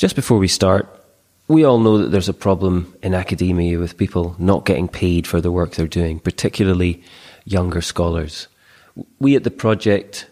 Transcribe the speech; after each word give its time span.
Just 0.00 0.16
before 0.16 0.38
we 0.38 0.48
start, 0.48 0.88
we 1.46 1.62
all 1.62 1.78
know 1.78 1.98
that 1.98 2.10
there's 2.10 2.30
a 2.30 2.32
problem 2.32 2.96
in 3.02 3.12
academia 3.12 3.78
with 3.78 3.98
people 3.98 4.34
not 4.38 4.64
getting 4.64 4.88
paid 4.88 5.26
for 5.26 5.42
the 5.42 5.52
work 5.52 5.72
they're 5.72 5.86
doing, 5.86 6.18
particularly 6.18 7.02
younger 7.44 7.82
scholars. 7.82 8.48
We 9.18 9.36
at 9.36 9.44
the 9.44 9.50
project 9.50 10.26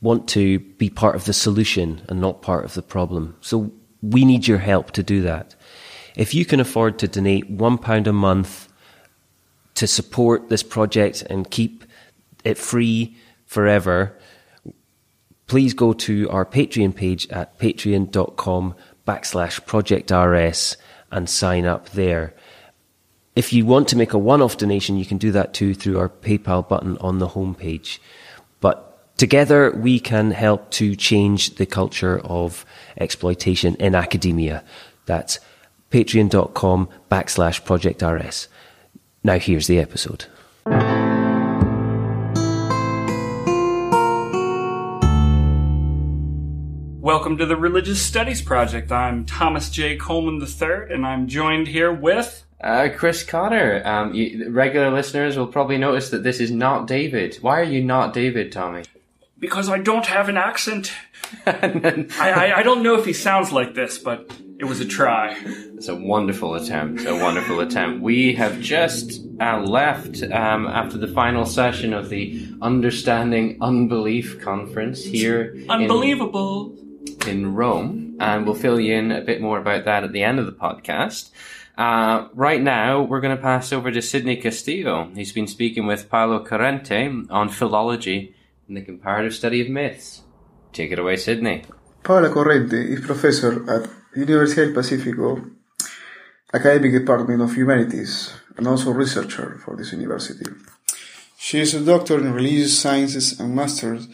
want 0.00 0.28
to 0.28 0.60
be 0.60 0.88
part 0.88 1.14
of 1.14 1.26
the 1.26 1.34
solution 1.34 2.00
and 2.08 2.22
not 2.22 2.40
part 2.40 2.64
of 2.64 2.72
the 2.72 2.80
problem. 2.80 3.36
So 3.42 3.70
we 4.00 4.24
need 4.24 4.48
your 4.48 4.56
help 4.56 4.92
to 4.92 5.02
do 5.02 5.20
that. 5.20 5.54
If 6.16 6.34
you 6.34 6.46
can 6.46 6.58
afford 6.58 6.98
to 7.00 7.08
donate 7.08 7.54
£1 7.54 8.06
a 8.06 8.12
month 8.14 8.72
to 9.74 9.86
support 9.86 10.48
this 10.48 10.62
project 10.62 11.20
and 11.28 11.50
keep 11.50 11.84
it 12.44 12.56
free 12.56 13.14
forever, 13.44 14.16
please 15.50 15.74
go 15.74 15.92
to 15.92 16.30
our 16.30 16.46
Patreon 16.46 16.94
page 16.94 17.28
at 17.28 17.58
patreon.com 17.58 18.72
backslash 19.04 19.60
projectrs 19.64 20.76
and 21.10 21.28
sign 21.28 21.66
up 21.66 21.88
there. 21.88 22.34
If 23.34 23.52
you 23.52 23.66
want 23.66 23.88
to 23.88 23.96
make 23.96 24.12
a 24.12 24.18
one-off 24.18 24.58
donation, 24.58 24.96
you 24.96 25.04
can 25.04 25.18
do 25.18 25.32
that 25.32 25.52
too 25.52 25.74
through 25.74 25.98
our 25.98 26.08
PayPal 26.08 26.68
button 26.68 26.96
on 26.98 27.18
the 27.18 27.26
homepage. 27.26 27.98
But 28.60 29.18
together 29.18 29.72
we 29.72 29.98
can 29.98 30.30
help 30.30 30.70
to 30.72 30.94
change 30.94 31.56
the 31.56 31.66
culture 31.66 32.20
of 32.20 32.64
exploitation 32.96 33.74
in 33.74 33.96
academia. 33.96 34.62
That's 35.06 35.40
patreon.com 35.90 36.88
backslash 37.10 37.64
projectrs. 37.64 38.46
Now 39.24 39.40
here's 39.40 39.66
the 39.66 39.80
episode. 39.80 40.26
Welcome 47.10 47.38
to 47.38 47.44
the 47.46 47.56
Religious 47.56 48.00
Studies 48.00 48.40
Project. 48.40 48.92
I'm 48.92 49.24
Thomas 49.26 49.68
J. 49.68 49.96
Coleman 49.96 50.40
III, 50.40 50.94
and 50.94 51.04
I'm 51.04 51.26
joined 51.26 51.66
here 51.66 51.92
with. 51.92 52.44
Uh, 52.60 52.88
Chris 52.96 53.24
Cotter. 53.24 53.82
Um, 53.84 54.14
you, 54.14 54.48
regular 54.52 54.92
listeners 54.92 55.36
will 55.36 55.48
probably 55.48 55.76
notice 55.76 56.10
that 56.10 56.22
this 56.22 56.38
is 56.38 56.52
not 56.52 56.86
David. 56.86 57.34
Why 57.40 57.58
are 57.58 57.64
you 57.64 57.82
not 57.82 58.14
David, 58.14 58.52
Tommy? 58.52 58.84
Because 59.40 59.68
I 59.68 59.78
don't 59.78 60.06
have 60.06 60.28
an 60.28 60.36
accent. 60.36 60.92
I, 61.46 62.10
I, 62.20 62.58
I 62.58 62.62
don't 62.62 62.84
know 62.84 62.94
if 62.94 63.04
he 63.06 63.12
sounds 63.12 63.50
like 63.50 63.74
this, 63.74 63.98
but 63.98 64.32
it 64.60 64.66
was 64.66 64.78
a 64.78 64.86
try. 64.86 65.36
It's 65.44 65.88
a 65.88 65.96
wonderful 65.96 66.54
attempt. 66.54 67.04
A 67.06 67.16
wonderful 67.16 67.58
attempt. 67.58 68.02
We 68.02 68.34
have 68.36 68.60
just 68.60 69.20
uh, 69.40 69.58
left 69.62 70.22
um, 70.22 70.68
after 70.68 70.96
the 70.96 71.08
final 71.08 71.44
session 71.44 71.92
of 71.92 72.08
the 72.08 72.46
Understanding 72.62 73.58
Unbelief 73.60 74.40
conference 74.40 75.02
here. 75.02 75.56
in- 75.56 75.68
Unbelievable. 75.68 76.76
in 76.78 76.89
Rome, 77.26 78.16
and 78.20 78.44
we'll 78.44 78.54
fill 78.54 78.80
you 78.80 78.94
in 78.94 79.12
a 79.12 79.20
bit 79.20 79.40
more 79.40 79.58
about 79.58 79.84
that 79.84 80.04
at 80.04 80.12
the 80.12 80.22
end 80.22 80.38
of 80.38 80.46
the 80.46 80.52
podcast. 80.52 81.30
Uh, 81.76 82.28
right 82.34 82.60
now, 82.60 83.02
we're 83.02 83.20
going 83.20 83.36
to 83.36 83.42
pass 83.42 83.72
over 83.72 83.90
to 83.90 84.02
Sidney 84.02 84.36
Castillo. 84.36 85.10
He's 85.14 85.32
been 85.32 85.46
speaking 85.46 85.86
with 85.86 86.10
Paola 86.10 86.44
Corrente 86.44 87.26
on 87.30 87.48
philology 87.48 88.34
and 88.68 88.76
the 88.76 88.82
comparative 88.82 89.34
study 89.34 89.60
of 89.60 89.68
myths. 89.68 90.22
Take 90.72 90.92
it 90.92 90.98
away, 90.98 91.16
Sidney. 91.16 91.64
Paola 92.02 92.30
Corrente 92.30 92.74
is 92.74 93.00
professor 93.00 93.52
at 93.70 93.88
Universidad 94.16 94.72
del 94.72 94.82
Pacífico 94.82 95.50
Academic 96.52 96.92
Department 96.92 97.42
of 97.42 97.54
Humanities 97.54 98.32
and 98.56 98.66
also 98.66 98.90
researcher 98.90 99.60
for 99.64 99.76
this 99.76 99.92
university. 99.92 100.50
She 101.38 101.60
is 101.60 101.74
a 101.74 101.84
doctor 101.84 102.18
in 102.18 102.32
religious 102.32 102.78
sciences 102.78 103.38
and 103.40 103.54
master's 103.54 104.08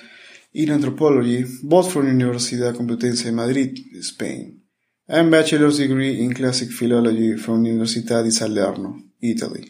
in 0.57 0.71
anthropology, 0.71 1.45
both 1.63 1.93
from 1.93 2.07
Universidad 2.07 2.75
Complutense 2.75 3.25
de 3.25 3.33
Madrid, 3.33 3.79
Spain, 4.01 4.59
and 5.07 5.31
bachelor's 5.31 5.77
degree 5.77 6.23
in 6.23 6.33
classic 6.33 6.71
philology 6.71 7.37
from 7.37 7.63
Università 7.63 8.23
di 8.23 8.31
Salerno, 8.31 9.03
Italy. 9.21 9.69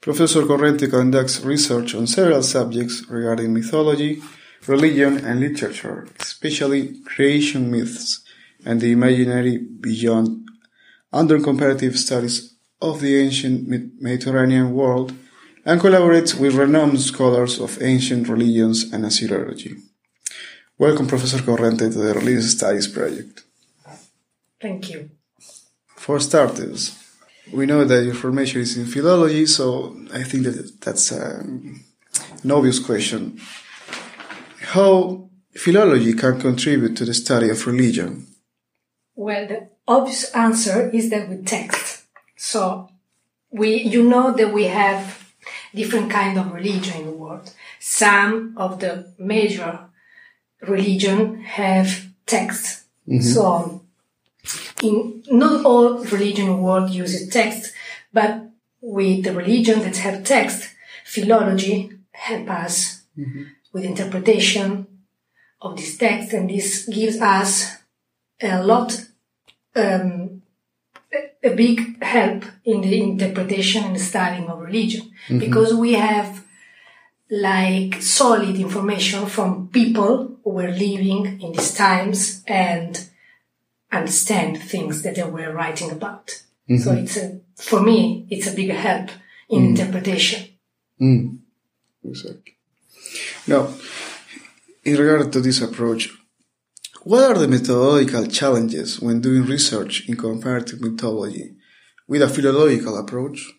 Professor 0.00 0.46
Corrente 0.46 0.88
conducts 0.88 1.44
research 1.44 1.94
on 1.94 2.06
several 2.06 2.42
subjects 2.42 3.04
regarding 3.10 3.52
mythology, 3.52 4.22
religion, 4.66 5.18
and 5.26 5.40
literature, 5.40 6.08
especially 6.18 6.98
creation 7.04 7.70
myths 7.70 8.24
and 8.64 8.80
the 8.80 8.90
imaginary 8.92 9.58
beyond, 9.58 10.48
under 11.12 11.38
comparative 11.38 11.98
studies 11.98 12.56
of 12.80 13.00
the 13.02 13.14
ancient 13.18 13.68
Mediterranean 14.00 14.72
world, 14.72 15.12
and 15.64 15.80
collaborates 15.80 16.38
with 16.38 16.54
renowned 16.54 17.00
scholars 17.00 17.60
of 17.60 17.80
ancient 17.82 18.28
religions 18.28 18.92
and 18.92 19.04
Assyriology. 19.04 19.80
Welcome, 20.78 21.06
Professor 21.06 21.38
Corrente, 21.38 21.92
to 21.92 21.98
the 21.98 22.14
Religious 22.14 22.52
Studies 22.52 22.88
Project. 22.88 23.44
Thank 24.60 24.90
you. 24.90 25.10
For 25.96 26.18
starters, 26.18 26.98
we 27.52 27.66
know 27.66 27.84
that 27.84 28.04
your 28.04 28.14
formation 28.14 28.60
is 28.60 28.76
in 28.76 28.86
philology, 28.86 29.46
so 29.46 29.96
I 30.12 30.24
think 30.24 30.44
that 30.44 30.80
that's 30.80 31.12
an 31.12 31.84
obvious 32.50 32.80
question. 32.80 33.40
How 34.60 35.28
philology 35.54 36.14
can 36.14 36.40
contribute 36.40 36.96
to 36.96 37.04
the 37.04 37.14
study 37.14 37.50
of 37.50 37.64
religion? 37.66 38.26
Well, 39.14 39.46
the 39.46 39.68
obvious 39.86 40.30
answer 40.32 40.90
is 40.90 41.10
that 41.10 41.28
with 41.28 41.46
text. 41.46 42.04
So 42.36 42.88
we, 43.50 43.76
you 43.82 44.02
know 44.02 44.32
that 44.32 44.52
we 44.52 44.64
have 44.64 45.21
different 45.74 46.10
kind 46.10 46.38
of 46.38 46.52
religion 46.52 47.00
in 47.00 47.06
the 47.06 47.12
world. 47.12 47.50
Some 47.80 48.54
of 48.56 48.78
the 48.80 49.12
major 49.18 49.78
religion 50.60 51.40
have 51.42 52.06
text. 52.26 52.84
So 53.20 53.82
in 54.82 55.22
not 55.30 55.64
all 55.64 56.04
religion 56.04 56.46
in 56.46 56.52
the 56.52 56.62
world 56.62 56.90
uses 56.90 57.28
text, 57.28 57.72
but 58.12 58.50
with 58.80 59.24
the 59.24 59.32
religion 59.32 59.80
that 59.80 59.96
have 59.98 60.24
text, 60.24 60.70
philology 61.04 61.90
help 62.12 62.48
us 62.50 63.02
with 63.72 63.84
interpretation 63.84 64.86
of 65.60 65.76
this 65.76 65.96
text, 65.96 66.32
and 66.32 66.48
this 66.50 66.86
gives 66.88 67.20
us 67.20 67.78
a 68.40 68.62
lot, 68.62 69.04
um, 69.76 70.21
a- 71.42 71.48
a 71.48 71.54
big 71.54 72.02
help 72.02 72.44
in 72.64 72.80
the 72.80 73.02
interpretation 73.02 73.84
and 73.84 74.00
studying 74.00 74.48
of 74.48 74.60
religion 74.60 75.10
mm-hmm. 75.26 75.38
because 75.38 75.74
we 75.74 75.94
have 75.94 76.44
like 77.30 78.02
solid 78.02 78.56
information 78.56 79.26
from 79.26 79.68
people 79.68 80.38
who 80.44 80.50
were 80.50 80.70
living 80.70 81.40
in 81.40 81.52
these 81.52 81.74
times 81.74 82.42
and 82.46 83.08
understand 83.90 84.62
things 84.62 85.02
that 85.02 85.14
they 85.14 85.22
were 85.22 85.52
writing 85.52 85.90
about. 85.90 86.30
So 86.68 86.90
mm-hmm. 86.90 87.04
it's 87.04 87.16
a, 87.16 87.40
for 87.56 87.80
me, 87.82 88.26
it's 88.30 88.46
a 88.46 88.54
big 88.54 88.70
help 88.70 89.10
in 89.48 89.62
mm. 89.62 89.68
interpretation. 89.70 90.48
Mm. 91.00 91.38
Exactly. 92.04 92.56
Now, 93.46 93.68
in 94.84 94.96
regard 94.96 95.32
to 95.32 95.40
this 95.40 95.60
approach, 95.60 96.10
what 97.04 97.24
are 97.24 97.38
the 97.38 97.48
methodological 97.48 98.26
challenges 98.26 99.00
when 99.00 99.20
doing 99.20 99.44
research 99.44 100.08
in 100.08 100.16
comparative 100.16 100.80
mythology 100.80 101.56
with 102.06 102.22
a 102.22 102.28
philological 102.28 102.96
approach? 102.98 103.50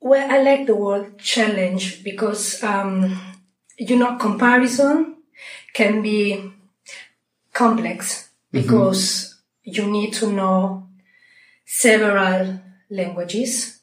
Well, 0.00 0.30
I 0.30 0.42
like 0.42 0.66
the 0.66 0.74
word 0.74 1.18
challenge 1.18 2.02
because, 2.02 2.62
um, 2.64 3.20
you 3.78 3.96
know, 3.96 4.16
comparison 4.16 5.16
can 5.74 6.00
be 6.00 6.52
complex 7.52 8.30
because 8.50 9.40
you 9.62 9.86
need 9.90 10.14
to 10.14 10.32
know 10.32 10.88
several 11.66 12.60
languages, 12.88 13.80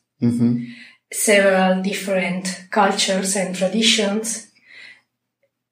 several 1.12 1.84
different 1.84 2.66
cultures 2.72 3.36
and 3.36 3.56
traditions. 3.56 4.47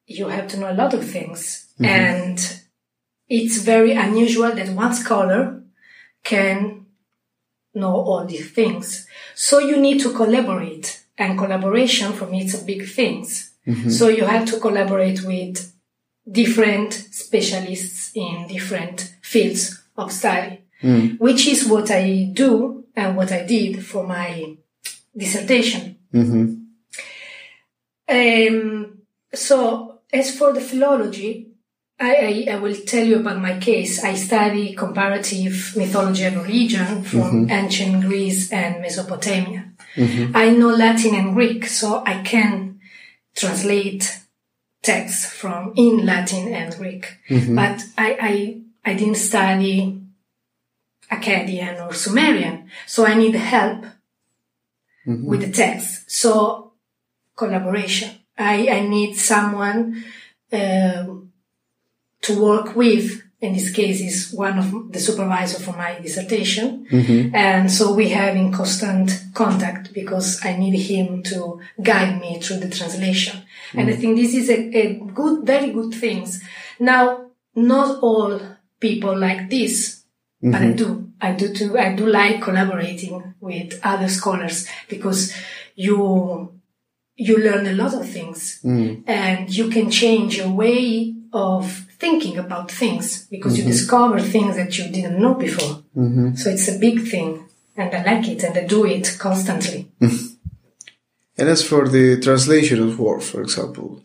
You 0.07 0.27
have 0.27 0.47
to 0.49 0.57
know 0.57 0.71
a 0.71 0.73
lot 0.73 0.93
of 0.93 1.09
things. 1.09 1.67
Mm-hmm. 1.79 1.85
And 1.85 2.61
it's 3.27 3.57
very 3.59 3.93
unusual 3.93 4.51
that 4.51 4.69
one 4.69 4.93
scholar 4.93 5.63
can 6.23 6.85
know 7.73 7.93
all 7.93 8.25
these 8.25 8.51
things. 8.51 9.07
So 9.35 9.59
you 9.59 9.77
need 9.77 9.99
to 10.01 10.13
collaborate 10.13 11.05
and 11.17 11.37
collaboration 11.37 12.13
for 12.13 12.27
me 12.27 12.45
is 12.45 12.61
a 12.61 12.65
big 12.65 12.87
thing. 12.87 13.23
Mm-hmm. 13.23 13.89
So 13.89 14.09
you 14.09 14.25
have 14.25 14.45
to 14.51 14.59
collaborate 14.59 15.23
with 15.23 15.73
different 16.29 16.93
specialists 16.93 18.11
in 18.15 18.47
different 18.47 19.15
fields 19.21 19.83
of 19.97 20.11
study, 20.11 20.61
mm. 20.81 21.19
which 21.19 21.47
is 21.47 21.67
what 21.67 21.91
I 21.91 22.29
do 22.33 22.85
and 22.95 23.15
what 23.15 23.31
I 23.31 23.43
did 23.45 23.85
for 23.85 24.05
my 24.05 24.57
dissertation. 25.15 25.97
Mm-hmm. 26.13 26.55
Um, 28.07 29.01
so 29.33 29.94
as 30.15 30.37
for 30.37 30.53
the 30.53 30.61
philology, 30.61 31.51
I, 31.99 32.15
I, 32.49 32.53
I 32.53 32.55
will 32.57 32.75
tell 32.75 33.05
you 33.05 33.17
about 33.19 33.41
my 33.41 33.57
case. 33.59 34.03
I 34.03 34.15
study 34.15 34.73
comparative 34.73 35.73
mythology 35.75 36.23
and 36.23 36.41
religion 36.41 37.03
from 37.03 37.21
mm-hmm. 37.21 37.51
ancient 37.51 38.03
Greece 38.05 38.51
and 38.51 38.81
Mesopotamia. 38.81 39.71
Mm-hmm. 39.95 40.35
I 40.35 40.49
know 40.49 40.69
Latin 40.69 41.15
and 41.15 41.33
Greek, 41.33 41.65
so 41.65 42.03
I 42.05 42.21
can 42.21 42.79
translate 43.35 44.19
texts 44.81 45.25
from 45.31 45.73
in 45.75 46.05
Latin 46.05 46.53
and 46.53 46.75
Greek, 46.75 47.17
mm-hmm. 47.29 47.55
but 47.55 47.83
I, 47.97 48.17
I 48.21 48.91
I 48.91 48.93
didn't 48.93 49.15
study 49.15 50.01
Akkadian 51.09 51.85
or 51.85 51.93
Sumerian, 51.93 52.69
so 52.85 53.05
I 53.05 53.15
need 53.15 53.35
help 53.35 53.85
with 55.05 55.41
the 55.41 55.51
text. 55.51 56.11
So 56.11 56.73
collaboration. 57.35 58.24
I 58.37 58.67
I 58.69 58.87
need 58.87 59.15
someone 59.15 60.03
um, 60.51 61.31
to 62.21 62.41
work 62.41 62.75
with. 62.75 63.21
In 63.41 63.53
this 63.53 63.69
case, 63.69 64.01
is 64.01 64.33
one 64.33 64.57
of 64.57 64.91
the 64.91 64.99
supervisor 64.99 65.59
for 65.59 65.73
my 65.73 65.99
dissertation, 65.99 66.87
mm-hmm. 66.89 67.35
and 67.35 67.69
so 67.69 67.93
we 67.93 68.09
have 68.09 68.35
in 68.35 68.51
constant 68.51 69.11
contact 69.33 69.93
because 69.93 70.43
I 70.43 70.57
need 70.57 70.79
him 70.79 71.21
to 71.23 71.59
guide 71.83 72.19
me 72.19 72.39
through 72.39 72.59
the 72.59 72.69
translation. 72.69 73.43
And 73.73 73.89
I 73.89 73.91
mm-hmm. 73.91 74.01
think 74.01 74.15
this 74.15 74.33
is 74.33 74.49
a, 74.49 74.59
a 74.75 74.93
good, 75.13 75.45
very 75.45 75.71
good 75.71 75.93
things. 75.93 76.41
Now, 76.79 77.29
not 77.53 77.99
all 78.01 78.39
people 78.79 79.15
like 79.17 79.49
this, 79.49 80.03
but 80.41 80.61
I 80.61 80.65
mm-hmm. 80.65 80.75
do. 80.75 81.11
I 81.21 81.31
do 81.33 81.53
too. 81.53 81.77
I 81.77 81.93
do 81.93 82.07
like 82.07 82.41
collaborating 82.41 83.35
with 83.39 83.79
other 83.83 84.07
scholars 84.07 84.67
because 84.87 85.33
you 85.75 86.54
you 87.15 87.37
learn 87.37 87.65
a 87.67 87.73
lot 87.73 87.93
of 87.93 88.07
things 88.07 88.59
mm. 88.63 89.03
and 89.07 89.55
you 89.55 89.69
can 89.69 89.89
change 89.89 90.37
your 90.37 90.49
way 90.49 91.15
of 91.31 91.71
thinking 91.97 92.37
about 92.37 92.69
things 92.71 93.25
because 93.27 93.57
you 93.57 93.63
mm-hmm. 93.63 93.71
discover 93.71 94.19
things 94.19 94.55
that 94.57 94.77
you 94.77 94.89
didn't 94.89 95.19
know 95.19 95.33
before. 95.33 95.83
Mm-hmm. 95.95 96.35
So 96.35 96.49
it's 96.49 96.67
a 96.67 96.77
big 96.77 97.07
thing 97.07 97.47
and 97.75 97.93
I 97.93 98.03
like 98.03 98.27
it 98.27 98.43
and 98.43 98.57
I 98.57 98.65
do 98.65 98.85
it 98.85 99.15
constantly. 99.19 99.91
And 101.37 101.49
as 101.49 101.67
for 101.67 101.87
the 101.87 102.19
translation 102.21 102.81
of 102.81 102.99
works, 102.99 103.29
for 103.29 103.41
example, 103.41 104.01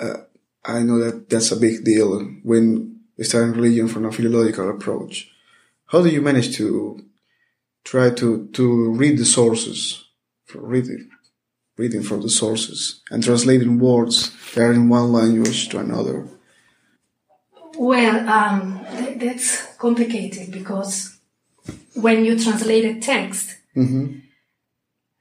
uh, 0.00 0.18
I 0.64 0.80
know 0.80 0.98
that 0.98 1.30
that's 1.30 1.52
a 1.52 1.56
big 1.56 1.84
deal 1.84 2.18
when 2.42 3.00
studying 3.20 3.52
religion 3.52 3.88
from 3.88 4.04
a 4.06 4.12
philological 4.12 4.70
approach. 4.70 5.30
How 5.86 6.02
do 6.02 6.08
you 6.08 6.20
manage 6.20 6.56
to 6.56 7.04
try 7.84 8.10
to, 8.10 8.48
to 8.48 8.92
read 8.92 9.18
the 9.18 9.24
sources, 9.24 10.04
for 10.44 10.60
reading, 11.78 12.02
from 12.02 12.20
the 12.22 12.28
sources, 12.28 13.00
and 13.10 13.22
translating 13.22 13.78
words 13.78 14.32
that 14.52 14.62
are 14.62 14.72
in 14.72 14.88
one 14.88 15.12
language 15.12 15.68
to 15.68 15.78
another? 15.78 16.26
Well, 17.78 18.28
um, 18.28 18.84
th- 18.98 19.18
that's 19.18 19.76
complicated 19.76 20.50
because 20.52 21.16
when 21.94 22.24
you 22.24 22.38
translate 22.38 22.84
a 22.84 23.00
text, 23.00 23.56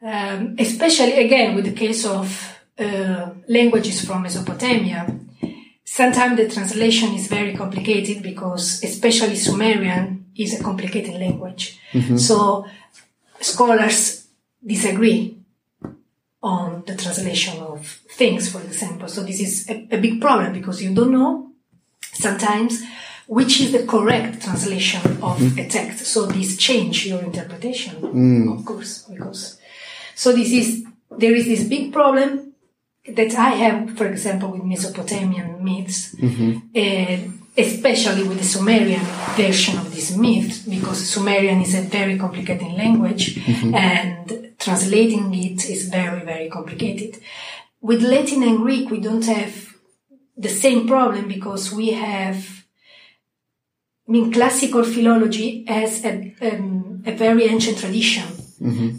um, 0.02 0.56
especially 0.58 1.14
again 1.26 1.56
with 1.56 1.66
the 1.66 1.74
case 1.74 2.06
of 2.06 2.60
uh, 2.80 3.30
languages 3.48 4.04
from 4.04 4.24
Mesopotamia, 4.24 5.08
sometimes 5.86 6.38
the 6.38 6.50
translation 6.50 7.14
is 7.14 7.28
very 7.28 7.56
complicated 7.56 8.24
because, 8.24 8.84
especially 8.84 9.36
Sumerian, 9.36 10.26
is 10.36 10.60
a 10.60 10.64
complicated 10.64 11.14
language. 11.14 11.80
So 12.18 12.66
scholars 13.40 14.28
disagree 14.66 15.37
on 16.42 16.84
the 16.86 16.96
translation 16.96 17.60
of 17.60 17.86
things, 18.12 18.52
for 18.52 18.62
example. 18.62 19.08
So 19.08 19.24
this 19.24 19.40
is 19.40 19.70
a, 19.70 19.88
a 19.92 19.98
big 19.98 20.22
problem 20.22 20.54
because 20.54 20.82
you 20.82 20.94
don't 20.94 21.12
know 21.12 21.52
sometimes 22.02 22.84
which 23.28 23.60
is 23.60 23.74
the 23.74 23.86
correct 23.86 24.42
translation 24.42 25.02
of 25.22 25.38
mm-hmm. 25.38 25.60
a 25.60 25.68
text. 25.68 26.06
So 26.06 26.26
this 26.26 26.58
change 26.58 27.06
your 27.06 27.22
interpretation, 27.22 27.96
of 27.98 28.14
mm. 28.14 28.66
course, 28.66 29.04
because 29.04 29.60
so 30.16 30.32
this 30.32 30.52
is 30.52 30.86
there 31.12 31.36
is 31.36 31.46
this 31.46 31.68
big 31.68 31.92
problem 31.92 32.54
that 33.08 33.34
I 33.36 33.50
have, 33.50 33.98
for 33.98 34.08
example, 34.08 34.52
with 34.52 34.64
Mesopotamian 34.64 35.64
myths, 35.64 36.16
uh, 36.22 37.18
especially 37.58 38.24
with 38.24 38.38
the 38.38 38.44
Sumerian 38.44 39.02
version 39.36 39.78
of 39.78 39.94
this 39.94 40.16
myth, 40.16 40.66
because 40.70 41.10
Sumerian 41.10 41.62
is 41.62 41.74
a 41.76 41.82
very 41.82 42.18
complicated 42.18 42.74
language 42.74 43.36
mm-hmm. 43.36 43.76
and 43.76 44.54
translating 44.68 45.34
it 45.34 45.60
is 45.70 45.82
very, 46.00 46.22
very 46.32 46.50
complicated. 46.50 47.12
With 47.90 48.02
Latin 48.02 48.44
and 48.44 48.58
Greek, 48.66 48.86
we 48.90 49.00
don't 49.08 49.26
have 49.26 49.54
the 50.46 50.50
same 50.64 50.88
problem 50.94 51.24
because 51.28 51.72
we 51.80 51.88
have, 51.92 52.38
I 54.08 54.12
mean, 54.14 54.32
classical 54.38 54.84
philology 54.84 55.50
has 55.68 56.04
a, 56.04 56.14
um, 56.42 57.02
a 57.06 57.14
very 57.26 57.44
ancient 57.54 57.78
tradition. 57.84 58.28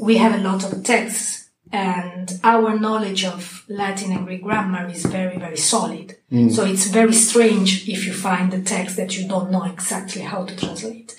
We 0.09 0.17
have 0.17 0.35
a 0.37 0.45
lot 0.49 0.65
of 0.65 0.73
texts 0.85 1.51
and 1.71 2.27
our 2.43 2.79
knowledge 2.79 3.25
of 3.27 3.43
Latin 3.69 4.13
and 4.13 4.25
Greek 4.27 4.43
grammar 4.43 4.89
is 4.89 5.05
very, 5.05 5.37
very 5.37 5.59
solid. 5.59 6.17
So 6.55 6.65
it's 6.65 6.87
very 7.01 7.13
strange 7.13 7.71
if 7.95 8.07
you 8.07 8.15
find 8.15 8.55
a 8.55 8.63
text 8.63 8.97
that 8.97 9.19
you 9.19 9.29
don't 9.29 9.51
know 9.51 9.65
exactly 9.65 10.23
how 10.23 10.41
to 10.47 10.57
translate. 10.57 11.15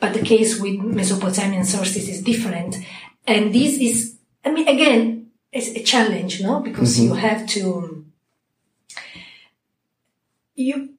But 0.00 0.12
the 0.12 0.22
case 0.22 0.60
with 0.60 0.76
Mesopotamian 0.80 1.64
sources 1.64 2.08
is 2.08 2.20
different. 2.20 2.72
And 3.26 3.54
this 3.54 3.78
is, 3.78 4.18
I 4.44 4.50
mean, 4.50 4.68
again, 4.68 5.30
it's 5.52 5.68
a 5.68 5.82
challenge, 5.82 6.42
no? 6.42 6.60
Because 6.60 7.00
you 7.00 7.10
mm-hmm. 7.10 7.18
have 7.18 7.46
to, 7.48 8.04
you, 10.54 10.90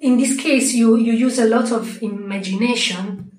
in 0.00 0.16
this 0.18 0.36
case, 0.40 0.74
you, 0.74 0.96
you 0.96 1.12
use 1.12 1.38
a 1.38 1.46
lot 1.46 1.72
of 1.72 2.02
imagination 2.02 3.38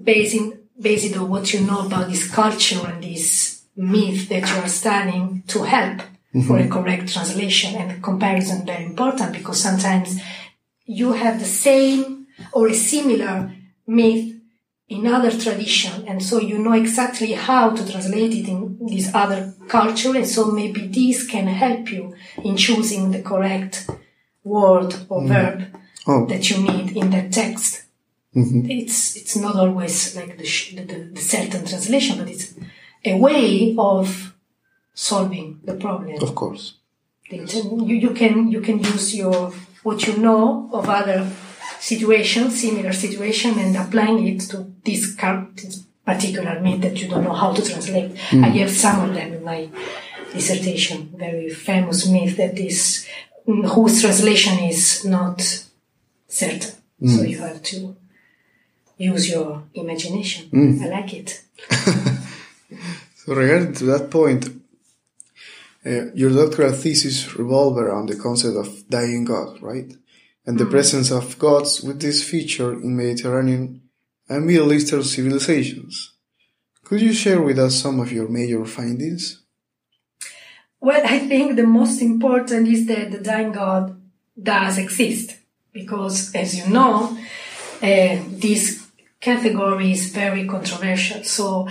based 0.00 0.34
in, 0.34 0.60
based 0.80 1.16
on 1.16 1.28
what 1.28 1.52
you 1.52 1.60
know 1.60 1.86
about 1.86 2.08
this 2.08 2.30
culture 2.30 2.86
and 2.86 3.02
this 3.02 3.62
myth 3.76 4.28
that 4.28 4.48
you 4.48 4.56
are 4.56 4.68
studying 4.68 5.42
to 5.46 5.62
help 5.62 6.00
for 6.32 6.38
mm-hmm. 6.38 6.56
a 6.56 6.68
correct 6.68 7.12
translation 7.12 7.74
and 7.76 8.02
comparison 8.02 8.66
very 8.66 8.84
important 8.84 9.32
because 9.32 9.60
sometimes 9.60 10.20
you 10.84 11.12
have 11.12 11.38
the 11.38 11.44
same 11.44 12.26
or 12.52 12.68
a 12.68 12.74
similar 12.74 13.52
myth 13.86 14.37
in 14.88 15.06
other 15.06 15.30
tradition 15.30 16.06
and 16.08 16.22
so 16.22 16.40
you 16.40 16.58
know 16.58 16.72
exactly 16.72 17.32
how 17.32 17.70
to 17.70 17.90
translate 17.90 18.32
it 18.32 18.48
in 18.48 18.78
this 18.86 19.14
other 19.14 19.54
culture 19.68 20.14
and 20.16 20.26
so 20.26 20.50
maybe 20.50 20.86
this 20.86 21.26
can 21.26 21.46
help 21.46 21.90
you 21.92 22.14
in 22.42 22.56
choosing 22.56 23.10
the 23.10 23.22
correct 23.22 23.88
word 24.44 24.94
or 25.08 25.20
mm-hmm. 25.20 25.28
verb 25.28 25.74
Oh. 26.06 26.24
that 26.24 26.48
you 26.48 26.62
need 26.62 26.96
in 26.96 27.10
that 27.10 27.30
text 27.32 27.82
mm-hmm. 28.34 28.70
it's 28.70 29.14
it's 29.14 29.36
not 29.36 29.56
always 29.56 30.16
like 30.16 30.38
the, 30.38 30.46
sh- 30.46 30.74
the, 30.74 30.84
the, 30.84 30.98
the 31.12 31.20
certain 31.20 31.66
translation 31.66 32.16
but 32.16 32.28
it's 32.30 32.54
a 33.04 33.14
way 33.18 33.74
of 33.78 34.34
solving 34.94 35.60
the 35.64 35.74
problem 35.74 36.22
Of 36.22 36.34
course. 36.34 36.74
you, 37.28 37.94
you 38.04 38.10
can 38.14 38.50
you 38.50 38.62
can 38.62 38.78
use 38.78 39.14
your 39.14 39.52
what 39.82 40.06
you 40.06 40.16
know 40.16 40.70
of 40.72 40.88
other 40.88 41.30
situations, 41.80 42.60
similar 42.60 42.92
situation, 42.92 43.58
and 43.58 43.76
applying 43.76 44.26
it 44.26 44.40
to 44.50 44.72
this, 44.84 45.14
particular 46.04 46.58
myth 46.60 46.80
that 46.80 46.98
you 47.00 47.08
don't 47.08 47.24
know 47.24 47.34
how 47.34 47.52
to 47.52 47.62
translate. 47.62 48.12
I 48.32 48.48
have 48.60 48.70
some 48.70 49.08
of 49.08 49.14
them 49.14 49.34
in 49.34 49.44
my 49.44 49.68
dissertation, 50.32 51.12
very 51.14 51.50
famous 51.50 52.08
myth 52.08 52.36
that 52.38 52.58
is 52.58 53.06
mm, 53.46 53.68
whose 53.68 54.00
translation 54.00 54.58
is 54.60 55.04
not 55.04 55.38
certain. 56.26 56.72
So 57.04 57.22
you 57.22 57.38
have 57.38 57.62
to 57.62 57.94
use 58.96 59.30
your 59.30 59.64
imagination. 59.74 60.48
I 60.82 60.88
like 60.88 61.12
it. 61.14 61.42
So 63.28 63.34
regarding 63.34 63.74
to 63.74 63.84
that 63.92 64.10
point, 64.10 64.48
uh, 65.84 66.10
your 66.14 66.30
doctoral 66.30 66.72
thesis 66.72 67.36
revolved 67.36 67.78
around 67.78 68.08
the 68.08 68.16
concept 68.16 68.56
of 68.56 68.88
dying 68.88 69.26
God, 69.26 69.60
right? 69.60 69.92
And 70.48 70.58
the 70.58 70.64
presence 70.64 71.10
of 71.10 71.38
gods 71.38 71.82
with 71.82 72.00
this 72.00 72.24
feature 72.24 72.72
in 72.72 72.96
Mediterranean 72.96 73.82
and 74.30 74.46
Middle 74.46 74.72
Eastern 74.72 75.02
civilizations. 75.02 76.14
Could 76.84 77.02
you 77.02 77.12
share 77.12 77.42
with 77.42 77.58
us 77.58 77.74
some 77.82 78.00
of 78.00 78.10
your 78.10 78.28
major 78.28 78.64
findings? 78.64 79.42
Well, 80.80 81.02
I 81.04 81.18
think 81.18 81.56
the 81.56 81.66
most 81.66 82.00
important 82.00 82.66
is 82.66 82.86
that 82.86 83.10
the 83.12 83.18
dying 83.18 83.52
God 83.52 84.00
does 84.42 84.78
exist 84.78 85.36
because, 85.70 86.34
as 86.34 86.56
you 86.56 86.72
know, 86.72 87.18
uh, 87.82 88.16
this 88.46 88.86
category 89.20 89.92
is 89.92 90.10
very 90.14 90.46
controversial. 90.46 91.24
So 91.24 91.68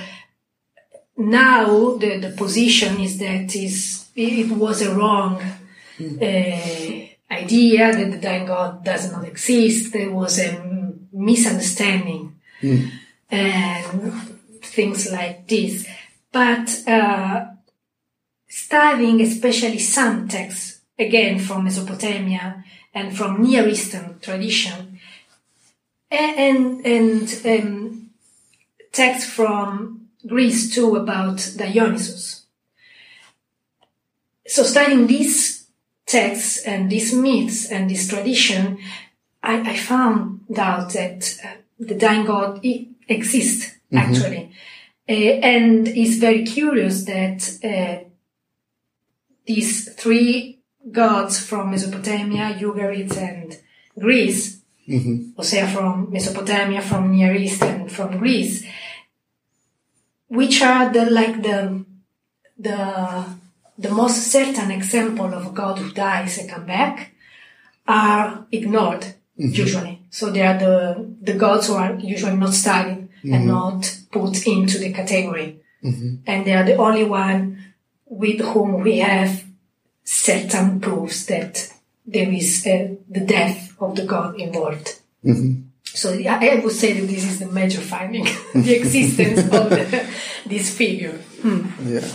now 1.17 1.97
the, 1.97 2.19
the 2.19 2.29
position 2.37 2.99
is 2.99 3.17
that 3.17 3.55
is 3.55 4.07
it 4.15 4.51
was 4.51 4.83
a 4.83 4.93
wrong 4.93 5.41
uh, 6.21 7.16
idea 7.29 7.91
that 7.91 8.11
the 8.11 8.17
dying 8.17 8.45
God 8.45 8.83
does 8.83 9.11
not 9.11 9.25
exist. 9.25 9.93
There 9.93 10.11
was 10.11 10.39
a 10.39 10.93
misunderstanding 11.11 12.39
and 13.29 14.13
things 14.61 15.11
like 15.11 15.47
this. 15.47 15.87
But 16.31 16.87
uh, 16.87 17.45
studying 18.47 19.21
especially 19.21 19.79
some 19.79 20.27
texts, 20.27 20.81
again 20.99 21.39
from 21.39 21.63
Mesopotamia 21.63 22.63
and 22.93 23.15
from 23.15 23.41
Near 23.41 23.67
Eastern 23.67 24.19
tradition, 24.19 24.99
and 26.09 26.85
and 26.85 27.41
um, 27.45 28.09
texts 28.91 29.29
from 29.29 30.07
Greece 30.25 30.73
too 30.73 30.95
about 30.95 31.53
Dionysus. 31.55 32.45
so 34.47 34.63
studying 34.63 35.07
these 35.07 35.56
texts 36.07 36.63
and 36.65 36.89
these 36.89 37.13
myths 37.13 37.71
and 37.71 37.89
this 37.89 38.07
tradition, 38.07 38.79
I, 39.43 39.71
I 39.71 39.77
found 39.77 40.41
out 40.57 40.93
that 40.93 41.37
uh, 41.45 41.57
the 41.79 41.95
dying 41.95 42.25
God 42.25 42.65
exists 43.07 43.75
actually. 43.93 44.51
Uh, 45.07 45.13
and 45.13 45.87
it's 45.87 46.17
very 46.17 46.43
curious 46.45 47.05
that 47.05 47.39
uh, 47.63 48.03
these 49.45 49.93
three 49.93 50.59
gods 50.91 51.39
from 51.39 51.71
Mesopotamia, 51.71 52.57
Ugarit 52.59 53.15
and 53.17 53.59
Greece, 53.99 54.57
Mm-hmm. 54.87 55.39
Osea 55.39 55.67
from 55.67 56.11
Mesopotamia, 56.11 56.81
from 56.81 57.11
Near 57.11 57.35
East 57.35 57.61
and 57.61 57.91
from 57.91 58.17
Greece, 58.19 58.65
which 60.29 60.61
are 60.61 60.93
the 60.93 61.09
like 61.09 61.41
the 61.43 61.85
the 62.57 63.25
the 63.77 63.89
most 63.89 64.31
certain 64.31 64.71
example 64.71 65.33
of 65.33 65.47
a 65.47 65.51
god 65.51 65.79
who 65.79 65.91
dies 65.91 66.37
and 66.37 66.49
come 66.49 66.65
back, 66.65 67.11
are 67.87 68.45
ignored 68.51 69.01
mm-hmm. 69.01 69.53
usually. 69.53 70.01
So 70.09 70.29
they 70.29 70.41
are 70.41 70.57
the 70.57 71.15
the 71.21 71.33
gods 71.33 71.67
who 71.67 71.75
are 71.75 71.93
usually 71.95 72.35
not 72.37 72.53
studied 72.53 73.09
and 73.23 73.33
mm-hmm. 73.33 73.47
not 73.47 73.97
put 74.11 74.45
into 74.47 74.77
the 74.77 74.93
category, 74.93 75.61
mm-hmm. 75.83 76.15
and 76.25 76.45
they 76.45 76.53
are 76.53 76.63
the 76.63 76.75
only 76.75 77.03
one 77.03 77.73
with 78.05 78.39
whom 78.41 78.83
we 78.83 78.99
have 78.99 79.43
certain 80.03 80.79
proofs 80.79 81.25
that 81.25 81.73
there 82.05 82.31
is 82.31 82.65
uh, 82.65 82.95
the 83.09 83.25
death 83.25 83.75
of 83.79 83.95
the 83.95 84.05
god 84.05 84.39
involved. 84.39 84.99
So 85.83 86.13
I 86.13 86.61
would 86.63 86.73
say 86.73 86.93
that 86.93 87.07
this 87.07 87.23
is 87.25 87.39
the 87.39 87.47
major 87.47 87.81
finding, 87.81 88.23
the 88.53 88.75
existence 88.75 89.39
of 89.39 89.69
the, 89.69 90.07
this 90.45 90.77
figure. 90.77 91.17
Hmm. 91.41 91.65
Yeah, 91.85 92.07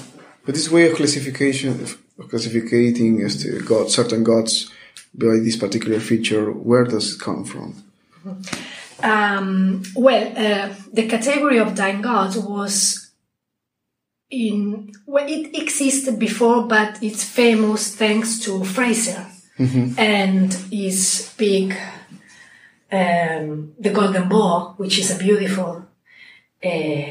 but 0.44 0.54
this 0.54 0.70
way 0.70 0.90
of 0.90 0.96
classification, 0.96 1.80
of 1.80 1.98
classificating 2.28 3.22
as 3.22 3.42
to 3.42 3.60
God, 3.60 3.90
certain 3.90 4.22
gods 4.24 4.70
by 5.14 5.38
this 5.38 5.56
particular 5.56 6.00
feature, 6.00 6.50
where 6.50 6.84
does 6.84 7.14
it 7.14 7.20
come 7.20 7.44
from? 7.44 7.82
Um, 9.02 9.82
well, 9.96 10.32
uh, 10.36 10.74
the 10.92 11.08
category 11.08 11.58
of 11.58 11.74
dying 11.74 12.02
gods 12.02 12.38
was 12.38 13.10
in 14.30 14.92
well, 15.06 15.26
it 15.28 15.54
existed 15.54 16.18
before, 16.18 16.66
but 16.66 17.02
it's 17.02 17.24
famous 17.24 17.94
thanks 17.94 18.40
to 18.40 18.64
Frazer 18.64 19.26
and 19.98 20.52
his 20.70 21.34
big 21.36 21.76
um, 22.90 23.74
the 23.78 23.90
Golden 23.90 24.28
Bough, 24.28 24.74
which 24.76 24.98
is 24.98 25.10
a 25.10 25.18
beautiful. 25.18 25.86
Uh, 26.64 27.04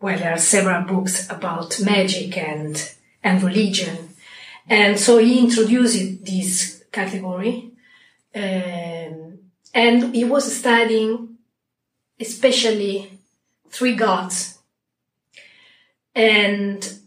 well, 0.00 0.18
there 0.18 0.32
are 0.32 0.38
several 0.38 0.82
books 0.82 1.28
about 1.30 1.80
magic 1.80 2.36
and 2.36 2.94
and 3.22 3.42
religion, 3.42 4.10
and 4.68 4.98
so 4.98 5.18
he 5.18 5.40
introduced 5.40 6.24
this 6.24 6.84
category, 6.92 7.72
um, 8.34 9.38
and 9.74 10.14
he 10.14 10.24
was 10.24 10.56
studying 10.56 11.36
especially 12.20 13.10
three 13.68 13.94
gods. 13.94 14.58
And 16.14 16.98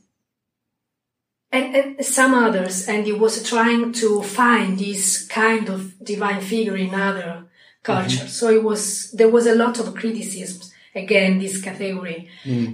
and, 1.53 1.75
and 1.75 2.05
some 2.05 2.33
others, 2.33 2.87
and 2.87 3.05
he 3.05 3.11
was 3.11 3.43
trying 3.47 3.91
to 3.93 4.21
find 4.23 4.79
this 4.79 5.27
kind 5.27 5.67
of 5.69 5.93
divine 6.03 6.39
figure 6.39 6.77
in 6.77 6.95
other 6.95 7.43
cultures. 7.83 8.31
So 8.31 8.49
it 8.49 8.63
was 8.63 9.11
there 9.11 9.29
was 9.29 9.47
a 9.47 9.55
lot 9.55 9.79
of 9.79 9.93
criticisms 9.95 10.70
again 10.95 11.39
this 11.39 11.61
category, 11.61 12.29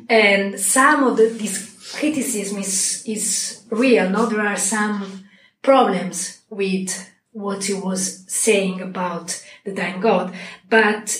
and 0.09 0.59
some 0.59 1.03
of 1.03 1.17
the, 1.17 1.27
this 1.29 1.93
criticism 1.99 2.59
is 2.59 3.03
is 3.05 3.63
real. 3.69 4.09
No, 4.09 4.25
there 4.25 4.45
are 4.45 4.57
some 4.57 5.25
problems 5.61 6.41
with 6.49 7.09
what 7.31 7.65
he 7.65 7.73
was 7.73 8.23
saying 8.27 8.81
about 8.81 9.43
the 9.63 9.73
dying 9.73 10.01
god, 10.01 10.33
but 10.69 11.19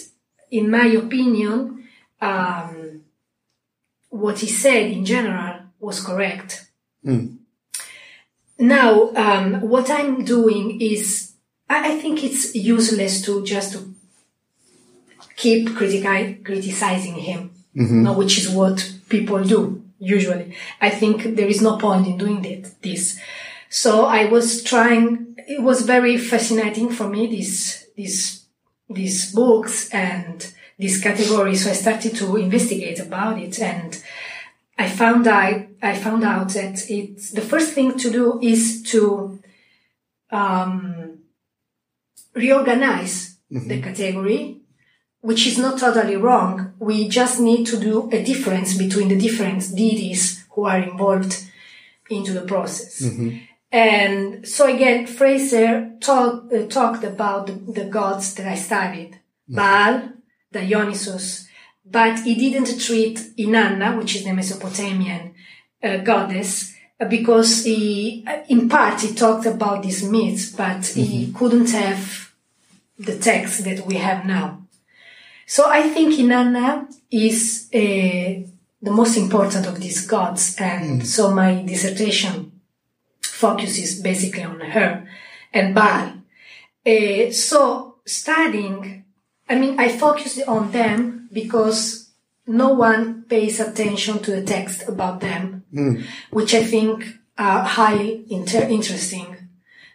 in 0.50 0.70
my 0.70 0.86
opinion, 0.86 1.88
um, 2.22 3.02
what 4.10 4.40
he 4.40 4.48
said 4.48 4.92
in 4.92 5.06
general 5.06 5.60
was 5.80 6.02
correct. 6.02 6.70
Now, 8.60 9.14
um, 9.16 9.62
what 9.62 9.90
I'm 9.92 10.26
doing 10.26 10.82
is, 10.82 11.34
I, 11.70 11.94
I 11.94 12.00
think 12.00 12.24
it's 12.24 12.56
useless 12.56 13.22
to 13.26 13.44
just 13.46 13.74
to 13.74 13.94
keep 15.38 15.70
critici- 15.70 16.44
criticizing 16.44 17.16
him, 17.16 17.52
no, 18.04 18.12
which 18.14 18.38
is 18.38 18.50
what 18.50 18.78
people 19.08 19.42
do 19.44 19.84
usually. 20.00 20.54
I 20.82 20.90
think 20.90 21.36
there 21.38 21.48
is 21.48 21.62
no 21.62 21.78
point 21.78 22.08
in 22.08 22.18
doing 22.18 22.42
that, 22.42 22.82
this. 22.82 23.20
So 23.70 24.06
I 24.06 24.26
was 24.26 24.64
trying, 24.64 25.36
it 25.48 25.62
was 25.62 25.82
very 25.82 26.18
fascinating 26.18 26.90
for 26.90 27.08
me, 27.08 27.28
these, 27.28 27.88
these, 27.96 28.46
these 28.90 29.32
books 29.34 29.90
and 29.92 30.54
this 30.80 31.02
category. 31.02 31.56
So 31.56 31.70
I 31.70 31.74
started 31.74 32.16
to 32.18 32.36
investigate 32.38 33.00
about 33.00 33.40
it 33.40 33.60
and 33.60 34.02
I 34.78 34.88
found 34.90 35.28
out, 35.28 35.62
I 35.82 35.96
found 35.96 36.24
out 36.24 36.50
that 36.50 36.90
it's 36.90 37.32
the 37.32 37.42
first 37.42 37.74
thing 37.74 37.98
to 38.00 38.10
do 38.12 38.40
is 38.42 38.84
to, 38.92 39.40
um, 40.32 41.20
reorganize 42.36 43.38
the 43.50 43.82
category, 43.82 44.62
which 45.28 45.46
is 45.46 45.58
not 45.58 45.78
totally 45.78 46.16
wrong. 46.16 46.74
We 46.80 47.10
just 47.10 47.38
need 47.42 47.66
to 47.68 47.78
do 47.78 48.10
a 48.14 48.24
difference 48.24 48.78
between 48.78 49.10
the 49.10 49.20
different 49.28 49.62
deities 49.76 50.46
who 50.52 50.64
are 50.72 50.80
involved 50.80 51.34
into 52.10 52.32
the 52.32 52.46
process. 52.54 53.02
And 53.70 54.48
so 54.48 54.74
again, 54.74 55.06
Frazer 55.06 55.92
talk, 56.00 56.34
uh, 56.54 56.66
talked 56.68 57.04
about 57.04 57.48
the, 57.48 57.56
the 57.80 57.86
gods 57.98 58.36
that 58.36 58.48
I 58.48 58.56
studied, 58.56 59.20
Baal, 59.50 59.96
Dionysus, 60.54 61.50
but 61.86 62.20
he 62.20 62.34
didn't 62.36 62.80
treat 62.80 63.18
Inanna, 63.38 63.98
which 63.98 64.16
is 64.16 64.24
the 64.24 64.32
Mesopotamian 64.32 65.36
uh, 65.84 65.98
goddess, 65.98 66.74
uh, 67.02 67.06
because 67.06 67.66
he, 67.66 68.24
uh, 68.26 68.44
in 68.48 68.70
part, 68.70 69.02
he 69.02 69.14
talked 69.14 69.46
about 69.46 69.84
these 69.84 70.04
myths, 70.10 70.54
but 70.54 70.86
he 70.86 71.34
couldn't 71.34 71.72
have 71.72 72.32
the 72.98 73.18
text 73.20 73.66
that 73.66 73.86
we 73.86 73.96
have 73.96 74.26
now. 74.26 74.67
So 75.50 75.70
I 75.70 75.84
think 75.84 76.14
Inanna 76.14 76.94
is 77.10 77.70
uh, 77.74 77.80
the 78.82 78.92
most 78.92 79.16
important 79.16 79.66
of 79.66 79.80
these 79.80 80.06
gods, 80.06 80.58
and 80.60 81.08
so 81.08 81.32
my 81.32 81.64
dissertation 81.64 82.52
focuses 83.22 84.02
basically 84.02 84.44
on 84.44 84.60
her 84.60 85.08
and 85.54 85.74
Baal. 85.74 86.12
Uh, 86.86 87.32
so 87.32 87.96
studying, 88.06 89.06
I 89.48 89.56
mean, 89.56 89.80
I 89.80 89.88
focused 89.88 90.42
on 90.48 90.72
them 90.72 91.30
because 91.32 92.10
no 92.46 92.74
one 92.74 93.24
pays 93.24 93.62
attention 93.62 94.20
to 94.20 94.32
the 94.32 94.44
text 94.44 94.88
about 94.90 95.22
them, 95.22 95.64
which 96.30 96.54
I 96.54 96.64
think 96.64 97.06
are 97.38 97.64
highly 97.64 98.26
inter- 98.30 98.68
interesting 98.68 99.38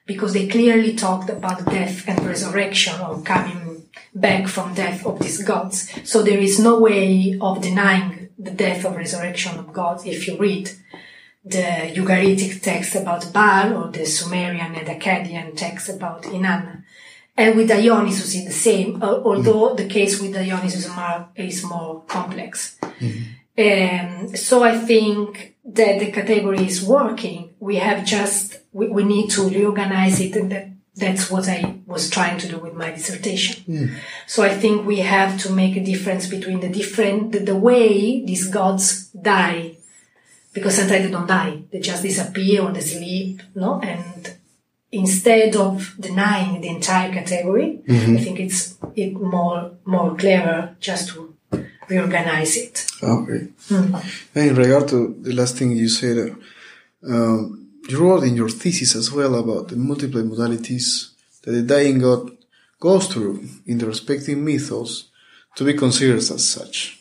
because 0.06 0.32
they 0.32 0.48
clearly 0.48 0.94
talked 0.94 1.28
about 1.28 1.66
death 1.66 2.08
and 2.08 2.24
resurrection 2.24 2.98
or 3.00 3.22
coming 3.22 3.71
back 4.14 4.48
from 4.48 4.74
death 4.74 5.04
of 5.06 5.18
these 5.20 5.42
gods. 5.42 5.90
So 6.04 6.22
there 6.22 6.38
is 6.38 6.58
no 6.58 6.80
way 6.80 7.38
of 7.40 7.62
denying 7.62 8.30
the 8.38 8.50
death 8.50 8.84
of 8.84 8.96
resurrection 8.96 9.58
of 9.58 9.72
gods 9.72 10.04
if 10.06 10.26
you 10.26 10.36
read 10.36 10.70
the 11.44 11.92
Ugaritic 11.94 12.62
text 12.62 12.94
about 12.94 13.32
Baal 13.32 13.76
or 13.76 13.90
the 13.90 14.06
Sumerian 14.06 14.74
and 14.74 14.86
Akkadian 14.86 15.56
text 15.56 15.88
about 15.88 16.22
Inanna. 16.22 16.84
And 17.36 17.56
with 17.56 17.68
Dionysus 17.68 18.34
is 18.34 18.44
the 18.44 18.52
same, 18.52 19.02
al- 19.02 19.24
although 19.24 19.74
the 19.74 19.88
case 19.88 20.20
with 20.20 20.34
Dionysus 20.34 20.88
is 21.36 21.64
more 21.64 22.02
complex. 22.06 22.78
Um, 23.58 24.36
so 24.36 24.62
I 24.62 24.78
think 24.78 25.56
that 25.64 25.98
the 25.98 26.12
category 26.12 26.64
is 26.66 26.82
working. 26.82 27.54
We 27.58 27.76
have 27.76 28.04
just, 28.04 28.58
we, 28.72 28.88
we 28.88 29.04
need 29.04 29.30
to 29.30 29.48
reorganize 29.48 30.20
it 30.20 30.36
and 30.36 30.52
that, 30.52 30.68
that's 30.94 31.30
what 31.30 31.48
I 31.48 31.76
was 31.86 32.10
trying 32.10 32.38
to 32.38 32.48
do 32.48 32.58
with 32.58 32.74
my 32.74 32.90
dissertation. 32.90 33.96
So 34.26 34.42
I 34.42 34.50
think 34.50 34.86
we 34.86 34.98
have 34.98 35.40
to 35.42 35.52
make 35.52 35.76
a 35.76 35.84
difference 35.84 36.26
between 36.26 36.60
the 36.60 36.68
different, 36.68 37.32
the, 37.32 37.38
the 37.38 37.56
way 37.56 38.22
these 38.24 38.48
gods 38.48 39.08
die 39.08 39.76
because 40.52 40.76
sometimes 40.76 41.04
they 41.04 41.10
don't 41.10 41.26
die. 41.26 41.62
They 41.70 41.80
just 41.80 42.02
disappear 42.02 42.62
or 42.62 42.72
they 42.72 42.80
sleep, 42.80 43.42
no? 43.54 43.80
And 43.80 44.34
instead 44.90 45.56
of 45.56 45.94
denying 45.98 46.60
the 46.60 46.68
entire 46.68 47.12
category, 47.12 47.80
I 47.88 48.16
think 48.18 48.38
it's 48.38 48.76
it 48.94 49.14
more 49.14 49.72
more 49.86 50.14
clever 50.14 50.76
just 50.78 51.08
to 51.10 51.34
reorganize 51.88 52.56
it. 52.56 52.86
Okay. 53.02 53.48
And 53.70 54.50
in 54.50 54.54
regard 54.54 54.88
to 54.88 55.16
the 55.20 55.32
last 55.32 55.56
thing 55.56 55.72
you 55.72 55.88
said, 55.88 56.18
uh, 56.18 57.12
um, 57.12 57.61
you 57.88 57.98
wrote 57.98 58.24
in 58.24 58.36
your 58.36 58.48
thesis 58.48 58.94
as 58.94 59.10
well 59.10 59.34
about 59.34 59.68
the 59.68 59.76
multiple 59.76 60.22
modalities 60.22 61.12
that 61.42 61.52
the 61.52 61.62
dying 61.62 61.98
god 61.98 62.30
goes 62.80 63.06
through 63.06 63.44
in 63.66 63.78
the 63.78 63.86
respective 63.86 64.38
mythos 64.38 65.10
to 65.56 65.64
be 65.64 65.74
considered 65.74 66.18
as 66.18 66.48
such. 66.48 67.00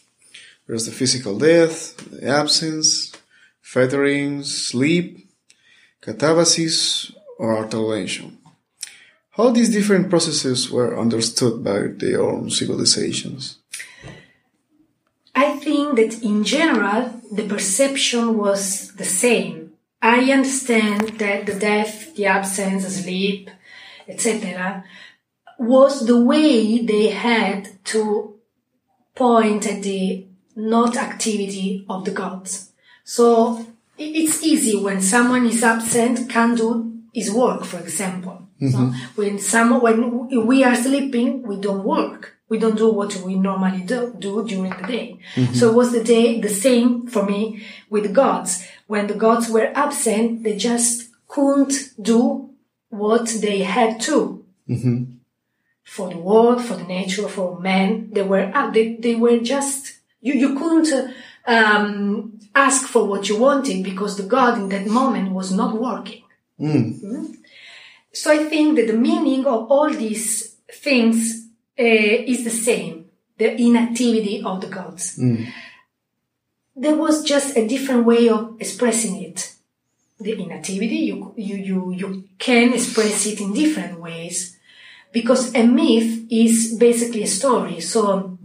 There's 0.67 0.85
the 0.85 0.91
physical 0.91 1.38
death, 1.38 1.97
the 2.11 2.27
absence, 2.27 3.11
fettering, 3.61 4.43
sleep, 4.43 5.27
catabasis, 6.01 7.13
or 7.38 7.57
articulation. 7.57 8.38
How 9.31 9.50
these 9.50 9.69
different 9.69 10.09
processes 10.09 10.69
were 10.69 11.00
understood 11.00 11.63
by 11.63 11.88
their 11.88 12.21
own 12.21 12.50
civilizations? 12.50 13.57
I 15.33 15.57
think 15.57 15.95
that 15.95 16.21
in 16.21 16.43
general, 16.43 17.21
the 17.31 17.47
perception 17.47 18.38
was 18.38 18.91
the 18.93 19.05
same. 19.05 19.61
I 20.01 20.31
understand 20.31 21.20
that 21.20 21.46
the 21.46 21.53
death, 21.53 22.15
the 22.15 22.25
absence, 22.25 22.84
the 22.84 22.89
sleep, 22.89 23.50
etc., 24.08 24.84
was 25.60 26.08
the 26.08 26.20
way 26.20 26.84
they 26.84 27.10
had 27.10 27.84
to 27.86 28.36
point 29.15 29.67
at 29.67 29.84
the 29.84 30.25
not 30.55 30.98
activity 30.98 31.86
of 31.88 32.05
the 32.05 32.12
gods. 32.12 32.72
So 33.03 33.65
it's 33.98 34.43
easy 34.43 34.75
when 34.75 35.01
someone 35.01 35.46
is 35.46 35.63
absent, 35.63 36.29
can't 36.29 36.58
do 36.58 36.91
his 37.13 37.31
work, 37.31 37.63
for 37.63 37.77
example. 37.79 38.48
Mm-hmm. 38.60 38.70
So 38.70 39.00
when 39.15 39.39
some, 39.39 39.81
when 39.81 40.46
we 40.48 40.63
are 40.63 40.75
sleeping, 40.75 41.43
we 41.43 41.58
don't 41.58 41.84
work. 41.84 42.38
We 42.50 42.60
don't 42.60 42.77
do 42.77 42.91
what 42.91 43.15
we 43.17 43.36
normally 43.36 43.81
do, 43.81 44.13
do 44.20 44.46
during 44.46 44.72
the 44.72 44.88
day. 44.88 45.20
Mm-hmm. 45.36 45.53
So 45.53 45.70
it 45.70 45.75
was 45.75 45.93
the 45.93 46.03
day, 46.03 46.41
the 46.41 46.50
same 46.50 47.08
for 47.08 47.25
me 47.25 47.63
with 47.89 48.13
gods. 48.13 48.67
When 48.91 49.07
the 49.07 49.13
gods 49.25 49.50
were 49.50 49.71
absent, 49.74 50.43
they 50.43 50.57
just 50.57 51.12
couldn't 51.29 51.75
do 52.01 52.50
what 52.89 53.25
they 53.45 53.60
had 53.60 54.01
to. 54.01 54.43
For 55.95 56.10
the 56.10 56.17
world, 56.17 56.60
for 56.65 56.75
the 56.75 56.83
nature, 56.83 57.29
for 57.29 57.57
man, 57.57 58.10
they 58.12 58.21
were 58.21 58.51
up. 58.53 58.74
They, 58.74 58.95
they 58.95 59.15
were 59.15 59.39
just, 59.39 59.81
you, 60.19 60.33
you 60.33 60.60
couldn't, 60.60 60.91
um, 61.48 62.38
ask 62.53 62.86
for 62.86 63.07
what 63.07 63.29
you 63.29 63.39
wanted 63.39 63.81
because 63.81 64.17
the 64.17 64.24
God 64.24 64.57
in 64.57 64.67
that 64.74 64.88
moment 64.88 65.31
was 65.31 65.53
not 65.53 65.79
working. 65.79 66.24
Mm. 66.60 67.38
So 68.12 68.29
I 68.29 68.43
think 68.50 68.75
that 68.75 68.88
the 68.88 69.01
meaning 69.10 69.45
of 69.45 69.71
all 69.71 69.89
these 69.89 70.57
things 70.69 71.48
uh, 71.79 72.17
is 72.33 72.43
the 72.43 72.57
same, 72.67 73.05
the 73.38 73.50
inactivity 73.55 74.43
of 74.43 74.60
the 74.60 74.67
gods. 74.67 75.17
There 76.81 76.95
was 76.95 77.23
just 77.23 77.55
a 77.55 77.67
different 77.67 78.05
way 78.05 78.27
of 78.27 78.55
expressing 78.59 79.21
it. 79.21 79.53
The 80.19 80.33
inactivity, 80.33 81.01
you, 81.09 81.31
you, 81.38 81.55
you, 81.55 81.91
you 81.91 82.29
can 82.39 82.73
express 82.73 83.27
it 83.27 83.39
in 83.39 83.53
different 83.53 84.00
ways 84.00 84.57
because 85.11 85.53
a 85.53 85.63
myth 85.63 86.25
is 86.31 86.75
basically 86.79 87.21
a 87.21 87.27
story. 87.27 87.81
So 87.81 88.39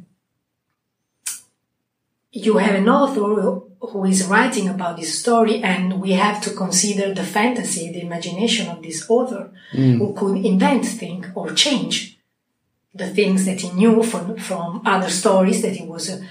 you 2.31 2.59
have 2.59 2.75
an 2.75 2.91
author 2.91 3.63
who 3.81 4.05
is 4.05 4.27
writing 4.27 4.69
about 4.69 4.99
this 4.99 5.19
story 5.19 5.63
and 5.63 5.99
we 5.99 6.13
have 6.13 6.43
to 6.43 6.51
consider 6.51 7.15
the 7.15 7.25
fantasy, 7.25 7.91
the 7.91 8.03
imagination 8.03 8.69
of 8.69 8.83
this 8.83 9.09
author 9.09 9.51
who 9.73 10.13
could 10.13 10.45
invent 10.45 10.85
things 10.85 11.27
or 11.35 11.53
change 11.55 12.19
the 12.95 13.09
things 13.09 13.47
that 13.47 13.61
he 13.61 13.71
knew 13.71 14.03
from, 14.03 14.37
from 14.37 14.83
other 14.85 15.09
stories 15.09 15.63
that 15.63 15.77
he 15.77 15.87
was 15.87 16.11
uh, 16.11 16.23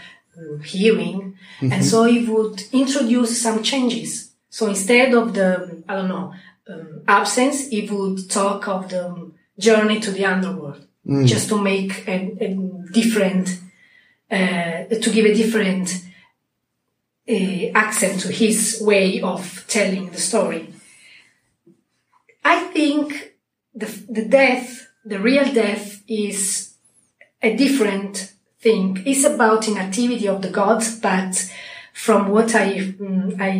hearing. 0.63 1.37
And 1.61 1.83
so 1.83 2.03
he 2.03 2.25
would 2.25 2.63
introduce 2.71 3.41
some 3.41 3.63
changes. 3.63 4.31
So 4.49 4.67
instead 4.67 5.13
of 5.13 5.33
the, 5.33 5.83
I 5.87 5.95
don't 5.95 6.07
know, 6.09 6.33
um, 6.67 7.01
absence, 7.07 7.67
he 7.67 7.87
would 7.89 8.29
talk 8.29 8.67
of 8.67 8.89
the 8.89 9.31
journey 9.59 9.99
to 9.99 10.11
the 10.11 10.25
underworld 10.25 10.87
just 11.25 11.49
to 11.49 11.61
make 11.61 12.07
a, 12.07 12.35
a 12.41 12.55
different, 12.91 13.59
uh, 14.31 14.85
to 14.85 15.09
give 15.11 15.25
a 15.25 15.33
different 15.33 16.01
uh, 17.29 17.67
accent 17.75 18.21
to 18.21 18.31
his 18.31 18.81
way 18.81 19.21
of 19.21 19.65
telling 19.67 20.09
the 20.09 20.17
story. 20.17 20.73
I 22.43 22.63
think 22.65 23.35
the, 23.73 23.87
the 24.09 24.25
death, 24.25 24.87
the 25.03 25.19
real 25.19 25.51
death 25.53 26.01
is 26.07 26.75
a 27.41 27.55
different 27.55 28.33
thing. 28.65 29.03
It's 29.05 29.23
about 29.23 29.67
inactivity 29.67 30.27
of 30.27 30.41
the 30.41 30.49
gods, 30.49 30.99
but 30.99 31.33
from 31.93 32.29
what 32.29 32.55
I, 32.55 32.69
mm, 32.79 33.39
I 33.39 33.51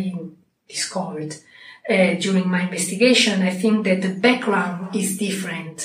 discovered 0.68 1.32
uh, 1.88 2.14
during 2.24 2.48
my 2.50 2.62
investigation, 2.62 3.42
I 3.42 3.50
think 3.62 3.84
that 3.84 4.02
the 4.02 4.14
background 4.28 4.96
is 4.96 5.16
different. 5.16 5.78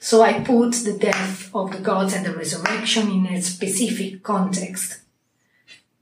So 0.00 0.22
I 0.22 0.32
put 0.40 0.72
the 0.88 0.96
death 0.98 1.54
of 1.54 1.72
the 1.72 1.82
gods 1.90 2.14
and 2.14 2.24
the 2.24 2.34
resurrection 2.42 3.10
in 3.10 3.26
a 3.26 3.42
specific 3.42 4.22
context. 4.22 5.00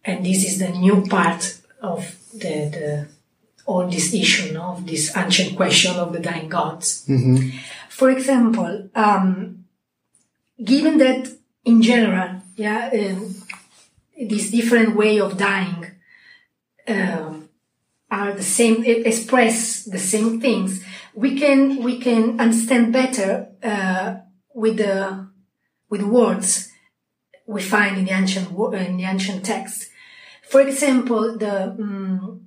And 0.04 0.24
this 0.24 0.44
is 0.48 0.58
the 0.60 0.68
new 0.68 1.04
part 1.16 1.42
of 1.80 2.00
the, 2.32 2.54
the 2.76 3.08
all 3.66 3.86
this 3.88 4.14
issue 4.14 4.52
no, 4.52 4.62
of 4.74 4.86
this 4.86 5.16
ancient 5.16 5.56
question 5.56 5.96
of 5.96 6.12
the 6.12 6.20
dying 6.20 6.48
gods. 6.48 7.04
For 7.88 8.08
example, 8.10 8.88
um, 8.94 9.64
given 10.62 10.98
that 10.98 11.28
in 11.64 11.82
general, 11.82 12.31
yeah, 12.56 12.90
um, 12.92 13.34
this 14.16 14.50
different 14.50 14.96
way 14.96 15.18
of 15.20 15.36
dying 15.36 15.86
um, 16.88 17.48
are 18.10 18.32
the 18.32 18.42
same, 18.42 18.84
express 18.84 19.84
the 19.84 19.98
same 19.98 20.40
things. 20.40 20.84
We 21.14 21.38
can 21.38 21.82
we 21.82 21.98
can 21.98 22.40
understand 22.40 22.92
better 22.92 23.48
uh, 23.62 24.16
with 24.54 24.78
the 24.78 25.28
with 25.88 26.02
words 26.02 26.70
we 27.46 27.60
find 27.62 27.98
in 27.98 28.04
the 28.06 28.12
ancient 28.12 28.48
in 28.74 28.96
the 28.96 29.04
ancient 29.04 29.44
texts. 29.44 29.88
For 30.48 30.60
example, 30.60 31.36
the 31.36 31.76
mm 31.78 32.40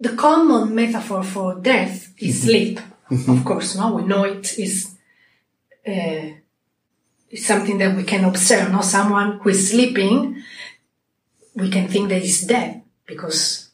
the 0.00 0.14
common 0.14 0.74
metaphor 0.74 1.24
for 1.24 1.56
death 1.56 2.14
is 2.18 2.42
sleep. 2.42 2.78
Of 3.10 3.44
course, 3.44 3.74
now 3.74 3.94
we 3.94 4.04
know 4.04 4.24
it 4.24 4.58
is 4.58 4.94
uh, 5.86 6.37
it's 7.30 7.46
something 7.46 7.78
that 7.78 7.96
we 7.96 8.04
can 8.04 8.24
observe. 8.24 8.70
No, 8.70 8.80
someone 8.80 9.38
who 9.38 9.50
is 9.50 9.70
sleeping, 9.70 10.42
we 11.54 11.70
can 11.70 11.88
think 11.88 12.08
that 12.08 12.22
he's 12.22 12.46
dead 12.46 12.82
because 13.06 13.70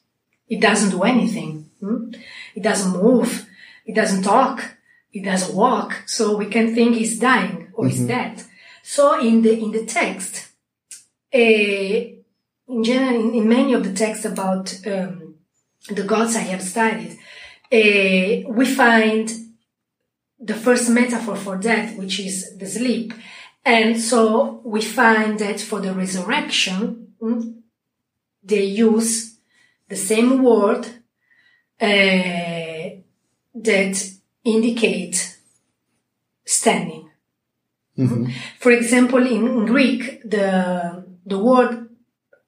it 0.48 0.60
doesn't 0.60 0.90
do 0.90 1.02
anything. 1.02 1.70
hmm? 1.80 2.12
It 2.54 2.62
doesn't 2.62 2.92
move. 2.92 3.48
It 3.86 3.94
doesn't 3.94 4.22
talk. 4.22 4.76
It 5.12 5.24
doesn't 5.24 5.54
walk. 5.54 6.02
So 6.06 6.36
we 6.36 6.46
can 6.46 6.74
think 6.74 6.96
he's 6.96 7.18
dying 7.18 7.68
or 7.74 7.86
he's 7.86 8.06
dead. 8.06 8.42
So 8.82 9.18
in 9.20 9.42
the 9.42 9.58
in 9.58 9.70
the 9.72 9.86
text, 9.86 10.48
uh, 11.34 11.38
in 11.38 12.82
general, 12.82 13.20
in, 13.20 13.34
in 13.34 13.48
many 13.48 13.72
of 13.72 13.84
the 13.84 13.92
texts 13.92 14.24
about 14.24 14.74
um, 14.86 15.36
the 15.88 16.02
gods 16.02 16.36
I 16.36 16.40
have 16.40 16.62
studied, 16.62 17.18
uh, 17.72 18.50
we 18.50 18.66
find 18.66 19.32
the 20.38 20.54
first 20.54 20.90
metaphor 20.90 21.36
for 21.36 21.56
death, 21.56 21.96
which 21.96 22.20
is 22.20 22.56
the 22.58 22.66
sleep. 22.66 23.14
And 23.64 23.98
so 24.00 24.60
we 24.64 24.82
find 24.82 25.38
that 25.38 25.60
for 25.60 25.80
the 25.80 25.92
resurrection, 25.94 27.14
mm, 27.20 27.62
they 28.42 28.64
use 28.64 29.38
the 29.88 29.96
same 29.96 30.42
word 30.42 30.86
uh, 31.80 33.00
that 33.54 34.10
indicate 34.44 35.38
standing. 36.44 37.10
For 38.58 38.72
example, 38.72 39.24
in 39.26 39.66
Greek, 39.66 40.20
the 40.28 41.04
the 41.24 41.38
word 41.38 41.88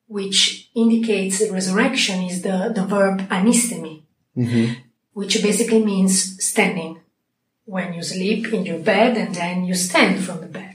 which 0.09 0.71
indicates 0.75 1.41
resurrection 1.51 2.23
is 2.25 2.43
the, 2.43 2.73
the 2.75 2.85
verb 2.85 3.21
anistemi, 3.29 4.03
which 5.13 5.43
basically 5.43 5.85
means 5.85 6.45
standing. 6.45 7.01
When 7.65 7.95
you 7.95 8.03
sleep 8.03 8.53
in 8.53 8.65
your 8.65 8.79
bed 8.79 9.17
and 9.17 9.35
then 9.35 9.65
you 9.65 9.75
stand 9.75 10.25
from 10.25 10.41
the 10.41 10.47
bed. 10.47 10.66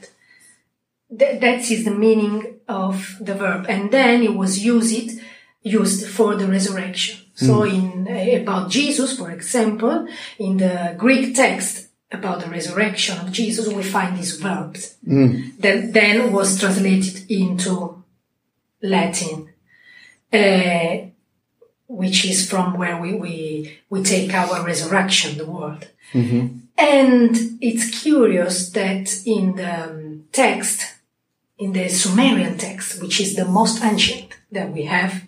Th- 1.18 1.40
that 1.40 1.70
is 1.72 1.84
the 1.86 1.92
meaning 1.92 2.60
of 2.68 3.18
the 3.20 3.36
verb. 3.36 3.66
And 3.68 3.92
then 3.92 4.24
it 4.24 4.36
was 4.36 4.64
used, 4.64 5.20
used 5.62 6.08
for 6.08 6.36
the 6.36 6.48
resurrection. 6.48 7.20
So 7.36 7.64
in, 7.64 8.08
uh, 8.08 8.42
about 8.42 8.70
Jesus, 8.70 9.18
for 9.18 9.32
example, 9.32 10.08
in 10.38 10.58
the 10.58 10.96
Greek 10.98 11.36
text 11.36 11.88
about 12.12 12.42
the 12.42 12.48
resurrection 12.50 13.18
of 13.20 13.32
Jesus, 13.32 13.68
we 13.68 13.84
find 13.84 14.18
these 14.18 14.38
verbs 14.38 14.96
that 15.60 15.94
then 15.94 16.32
was 16.34 16.60
translated 16.60 17.30
into 17.32 18.04
Latin, 18.82 19.50
uh, 20.34 20.98
which 21.88 22.26
is 22.26 22.50
from 22.50 22.78
where 22.78 22.98
we, 23.02 23.14
we, 23.14 23.80
we 23.90 24.04
take 24.04 24.34
our 24.34 24.64
resurrection, 24.66 25.38
the 25.38 25.46
word. 25.46 25.88
And 26.78 27.36
it's 27.62 28.02
curious 28.02 28.70
that 28.72 29.22
in 29.26 29.56
the 29.56 29.84
um, 29.86 30.26
text, 30.32 30.82
in 31.62 31.74
the 31.74 31.88
Sumerian 31.90 32.58
text, 32.58 33.00
which 33.02 33.22
is 33.22 33.36
the 33.36 33.46
most 33.46 33.84
ancient 33.84 34.34
that 34.52 34.72
we 34.72 34.84
have, 34.86 35.28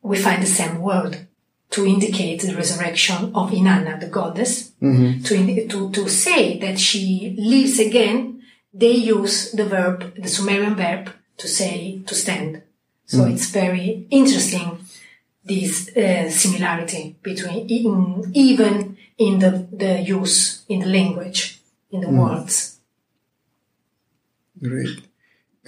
we 0.00 0.16
find 0.16 0.40
the 0.40 0.46
same 0.60 0.80
word 0.80 1.26
to 1.70 1.84
indicate 1.84 2.40
the 2.40 2.54
resurrection 2.54 3.32
of 3.34 3.50
Inanna, 3.50 3.98
the 3.98 4.06
goddess. 4.06 4.70
Mm-hmm. 4.80 5.22
To, 5.24 5.34
indi- 5.34 5.66
to, 5.66 5.90
to 5.90 6.08
say 6.08 6.58
that 6.60 6.78
she 6.78 7.34
lives 7.36 7.80
again, 7.80 8.42
they 8.72 8.92
use 8.92 9.50
the 9.50 9.64
verb, 9.64 10.14
the 10.14 10.28
Sumerian 10.28 10.76
verb, 10.76 11.10
to 11.38 11.48
say 11.48 12.00
to 12.06 12.14
stand. 12.14 12.62
So 13.06 13.18
mm-hmm. 13.18 13.32
it's 13.32 13.50
very 13.50 14.06
interesting 14.10 14.78
this 15.44 15.88
uh, 15.96 16.30
similarity 16.30 17.16
between 17.22 17.68
in, 17.68 18.30
even 18.34 18.96
in 19.16 19.40
the, 19.40 19.66
the 19.72 20.00
use 20.00 20.64
in 20.68 20.80
the 20.80 20.86
language 20.86 21.60
in 21.90 22.02
the 22.02 22.06
mm-hmm. 22.06 22.18
words 22.18 22.78
Great. 24.62 25.07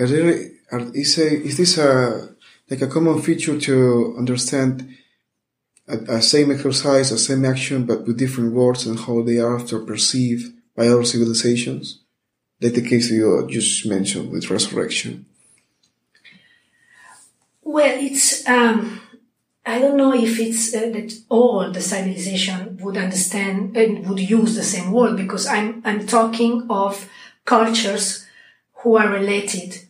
Is, 0.00 1.18
is 1.18 1.56
this 1.58 1.76
a 1.76 2.30
like 2.70 2.80
a 2.80 2.86
common 2.86 3.20
feature 3.20 3.58
to 3.60 4.14
understand 4.16 4.96
a, 5.86 5.98
a 6.16 6.22
same 6.22 6.50
exercise, 6.50 7.10
a 7.10 7.18
same 7.18 7.44
action, 7.44 7.84
but 7.84 8.06
with 8.06 8.18
different 8.18 8.54
words 8.54 8.86
and 8.86 8.98
how 8.98 9.22
they 9.22 9.38
are 9.38 9.56
after 9.56 9.78
perceived 9.80 10.54
by 10.74 10.88
other 10.88 11.04
civilizations? 11.04 12.00
Like 12.62 12.74
the 12.74 12.88
case 12.88 13.10
you 13.10 13.46
just 13.50 13.86
mentioned 13.86 14.30
with 14.30 14.50
resurrection. 14.50 15.26
Well, 17.62 17.98
it's 18.00 18.48
um, 18.48 19.00
I 19.66 19.78
don't 19.80 19.98
know 19.98 20.14
if 20.14 20.40
it's 20.40 20.74
uh, 20.74 20.90
that 20.94 21.12
all 21.28 21.70
the 21.70 21.82
civilization 21.82 22.78
would 22.80 22.96
understand 22.96 23.76
and 23.76 24.08
would 24.08 24.20
use 24.20 24.54
the 24.54 24.62
same 24.62 24.92
word 24.92 25.16
because 25.18 25.46
I'm 25.46 25.82
I'm 25.84 26.06
talking 26.06 26.66
of 26.70 27.06
cultures 27.44 28.26
who 28.76 28.96
are 28.96 29.12
related 29.12 29.89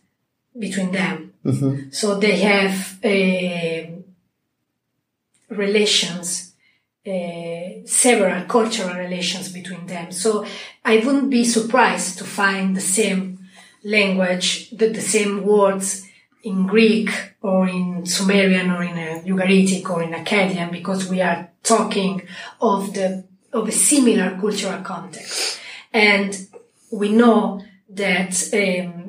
between 0.57 0.91
them. 0.91 1.33
So 1.91 2.19
they 2.19 2.37
have 2.41 2.99
uh, 3.03 3.81
relations, 5.49 6.53
uh, 7.07 7.85
several 7.85 8.45
cultural 8.45 8.95
relations 8.95 9.51
between 9.51 9.87
them. 9.87 10.11
So 10.11 10.45
I 10.85 10.97
wouldn't 10.97 11.29
be 11.29 11.43
surprised 11.45 12.17
to 12.19 12.23
find 12.23 12.75
the 12.75 12.81
same 12.81 13.39
language, 13.83 14.69
the, 14.71 14.89
the 14.89 15.01
same 15.01 15.43
words 15.43 16.07
in 16.43 16.67
Greek 16.67 17.09
or 17.41 17.67
in 17.67 18.05
Sumerian 18.05 18.71
or 18.71 18.83
in 18.83 18.97
a 18.97 19.21
Ugaritic 19.21 19.89
or 19.89 20.03
in 20.03 20.11
Akkadian 20.11 20.71
because 20.71 21.07
we 21.09 21.21
are 21.21 21.49
talking 21.63 22.27
of 22.59 22.93
the 22.93 23.23
of 23.53 23.67
a 23.67 23.71
similar 23.71 24.37
cultural 24.39 24.81
context, 24.81 25.59
and 25.91 26.47
we 26.89 27.11
know 27.11 27.61
that 27.89 28.33
um, 28.53 29.00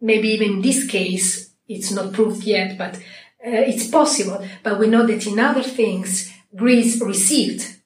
maybe 0.00 0.28
even 0.28 0.52
in 0.54 0.62
this 0.62 0.86
case 0.86 1.50
it's 1.68 1.90
not 1.92 2.12
proved 2.12 2.44
yet, 2.44 2.78
but 2.78 2.96
uh, 2.96 3.00
it's 3.42 3.86
possible. 3.88 4.44
But 4.62 4.78
we 4.78 4.86
know 4.88 5.06
that 5.06 5.26
in 5.26 5.38
other 5.38 5.62
things 5.62 6.32
Greece 6.54 7.00
received 7.00 7.76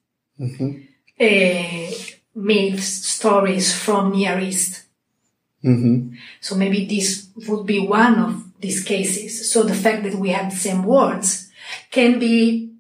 uh, 1.21 1.91
myths, 2.35 2.87
stories 3.07 3.75
from 3.75 4.13
Near 4.13 4.39
East. 4.39 4.85
So 6.41 6.57
maybe 6.57 6.87
this 6.87 7.29
would 7.49 7.67
be 7.67 7.81
one 7.81 8.19
of 8.19 8.61
these 8.61 8.83
cases. 8.83 9.51
So 9.53 9.63
the 9.63 9.75
fact 9.75 10.05
that 10.05 10.15
we 10.15 10.31
have 10.31 10.51
the 10.51 10.57
same 10.57 10.85
words 10.85 11.51
can 11.91 12.19
be 12.19 12.73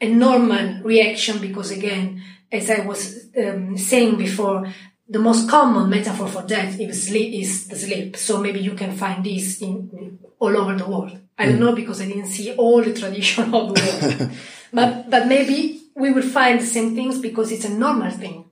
a 0.00 0.08
normal 0.08 0.82
reaction 0.82 1.38
because 1.40 1.70
again, 1.70 2.22
as 2.50 2.70
I 2.70 2.80
was 2.86 3.28
um, 3.36 3.76
saying 3.76 4.16
before, 4.16 4.66
the 5.10 5.18
most 5.18 5.48
common 5.50 5.90
metaphor 5.90 6.28
for 6.28 6.42
death 6.42 6.78
is 6.80 7.08
sleep, 7.08 7.34
is 7.42 7.66
the 7.66 7.76
sleep. 7.76 8.16
So 8.16 8.40
maybe 8.40 8.60
you 8.60 8.74
can 8.74 8.96
find 8.96 9.24
this 9.24 9.60
in 9.60 10.18
all 10.38 10.56
over 10.56 10.76
the 10.76 10.88
world. 10.88 11.18
I 11.36 11.46
don't 11.46 11.58
know 11.60 11.74
because 11.74 12.00
I 12.00 12.06
didn't 12.06 12.26
see 12.26 12.54
all 12.54 12.82
the 12.82 12.94
tradition 12.94 13.52
of 13.54 13.74
the 13.74 13.74
world, 13.80 14.30
but 14.72 15.10
but 15.10 15.26
maybe 15.26 15.82
we 15.96 16.12
will 16.12 16.28
find 16.38 16.60
the 16.60 16.66
same 16.66 16.94
things 16.94 17.18
because 17.18 17.50
it's 17.50 17.64
a 17.64 17.70
normal 17.70 18.10
thing. 18.10 18.44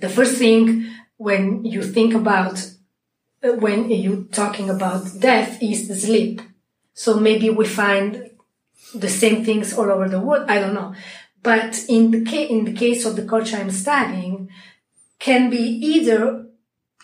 The 0.00 0.08
first 0.08 0.38
thing 0.38 0.90
when 1.18 1.64
you 1.64 1.82
think 1.82 2.14
about 2.14 2.56
uh, 3.44 3.52
when 3.52 3.90
you're 3.90 4.24
talking 4.24 4.70
about 4.70 5.20
death 5.20 5.62
is 5.62 5.88
the 5.88 5.94
sleep. 5.94 6.40
So 6.94 7.20
maybe 7.20 7.48
we 7.50 7.64
find 7.66 8.30
the 8.94 9.08
same 9.08 9.44
things 9.44 9.72
all 9.72 9.90
over 9.90 10.08
the 10.08 10.20
world. 10.20 10.46
I 10.48 10.58
don't 10.58 10.74
know. 10.74 10.94
But 11.42 11.84
in 11.88 12.10
the, 12.10 12.24
ca- 12.24 12.46
in 12.48 12.64
the 12.64 12.72
case 12.72 13.04
of 13.04 13.16
the 13.16 13.24
culture 13.24 13.56
I'm 13.56 13.70
studying, 13.70 14.48
can 15.18 15.50
be 15.50 15.58
either 15.58 16.46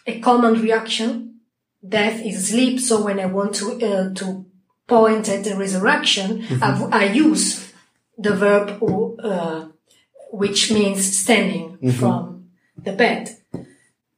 a 0.07 0.21
common 0.21 0.61
reaction, 0.61 1.41
death 1.87 2.21
is 2.25 2.49
sleep. 2.49 2.81
So 2.81 3.03
when 3.05 3.21
I 3.21 3.27
want 3.27 3.55
to, 3.57 3.67
uh, 3.81 4.15
to 4.15 4.47
point 4.87 5.29
at 5.29 5.45
the 5.45 5.57
resurrection, 5.57 6.45
I 6.93 7.07
use 7.07 7.73
the 8.19 8.35
verb, 8.35 8.83
uh, 9.23 9.67
which 10.33 10.71
means 10.71 11.17
standing 11.19 11.79
from 11.93 12.49
the 12.77 12.93
bed 12.93 13.29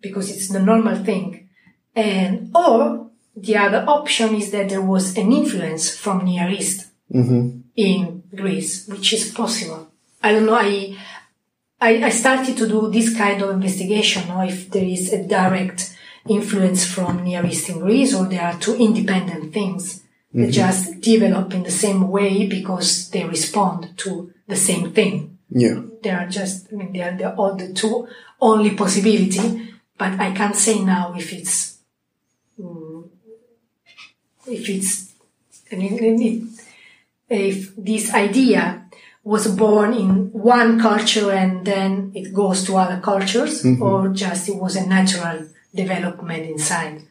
because 0.00 0.30
it's 0.30 0.48
the 0.48 0.60
normal 0.60 0.96
thing. 1.04 1.48
And, 1.94 2.50
or 2.54 3.10
the 3.36 3.56
other 3.56 3.84
option 3.86 4.34
is 4.34 4.50
that 4.50 4.68
there 4.68 4.82
was 4.82 5.16
an 5.16 5.32
influence 5.32 5.94
from 5.94 6.24
Near 6.24 6.48
East 6.50 6.88
in 7.76 8.22
Greece, 8.34 8.86
which 8.88 9.12
is 9.12 9.30
possible. 9.32 9.85
I 10.26 10.32
don't 10.32 10.46
know. 10.46 10.54
I, 10.54 10.96
I, 11.80 12.04
I 12.04 12.10
started 12.10 12.56
to 12.56 12.66
do 12.66 12.90
this 12.90 13.16
kind 13.16 13.40
of 13.42 13.50
investigation, 13.50 14.28
or 14.32 14.44
if 14.44 14.68
there 14.70 14.84
is 14.84 15.12
a 15.12 15.22
direct 15.22 15.96
influence 16.28 16.84
from 16.84 17.22
Near 17.22 17.46
East 17.46 17.68
in 17.68 17.78
Greece, 17.78 18.12
or 18.12 18.26
there 18.26 18.42
are 18.42 18.58
two 18.58 18.74
independent 18.74 19.54
things 19.54 20.02
that 20.34 20.50
just 20.50 21.00
develop 21.00 21.54
in 21.54 21.62
the 21.62 21.70
same 21.70 22.08
way 22.08 22.48
because 22.48 23.08
they 23.10 23.22
respond 23.22 23.96
to 23.98 24.32
the 24.48 24.56
same 24.56 24.92
thing. 24.92 25.38
Yeah. 25.48 25.80
They 26.02 26.10
are 26.10 26.26
just, 26.26 26.72
I 26.72 26.74
mean, 26.74 26.92
they 26.92 27.02
are 27.02 27.16
the, 27.16 27.34
all 27.36 27.54
the 27.54 27.72
two 27.72 28.08
only 28.40 28.74
possibility, 28.74 29.76
but 29.96 30.18
I 30.18 30.32
can't 30.32 30.56
say 30.56 30.82
now 30.82 31.14
if 31.16 31.32
it's, 31.32 31.78
mm, 32.60 33.08
if 34.48 34.68
it's, 34.68 35.12
I 35.70 35.76
mean, 35.76 36.50
if 37.28 37.76
this 37.76 38.12
idea 38.12 38.85
was 39.26 39.48
born 39.48 39.92
in 39.92 40.30
one 40.30 40.78
culture 40.78 41.32
and 41.32 41.66
then 41.66 42.12
it 42.14 42.32
goes 42.32 42.64
to 42.64 42.76
other 42.76 43.00
cultures, 43.00 43.64
mm-hmm. 43.64 43.82
or 43.82 44.08
just 44.10 44.48
it 44.48 44.54
was 44.54 44.76
a 44.76 44.86
natural 44.86 45.48
development 45.74 46.44
inside, 46.46 47.02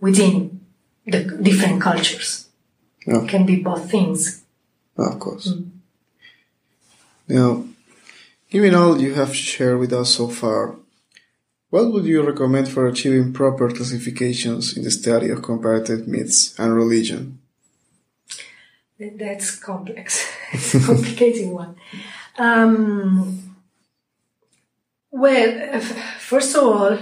within 0.00 0.60
the 1.04 1.24
different 1.42 1.82
cultures. 1.82 2.46
Yeah. 3.04 3.26
Can 3.26 3.44
be 3.44 3.56
both 3.56 3.90
things. 3.90 4.44
Of 4.96 5.18
course. 5.18 5.48
Mm. 5.48 5.70
Now, 7.28 7.64
given 8.48 8.74
all 8.76 9.00
you 9.00 9.14
have 9.14 9.34
shared 9.34 9.80
with 9.80 9.92
us 9.92 10.14
so 10.14 10.28
far, 10.28 10.76
what 11.70 11.90
would 11.90 12.04
you 12.04 12.22
recommend 12.22 12.68
for 12.68 12.86
achieving 12.86 13.32
proper 13.32 13.68
classifications 13.70 14.76
in 14.76 14.84
the 14.84 14.90
study 14.92 15.30
of 15.30 15.42
comparative 15.42 16.06
myths 16.06 16.56
and 16.60 16.76
religion? 16.76 17.40
That- 18.98 19.18
That's 19.18 19.56
complex. 19.56 20.24
it's 20.52 20.74
a 20.74 20.80
complicated 20.80 21.48
one. 21.50 21.76
Um, 22.38 23.56
well, 25.10 25.80
first 26.18 26.54
of 26.56 26.64
all, 26.64 26.98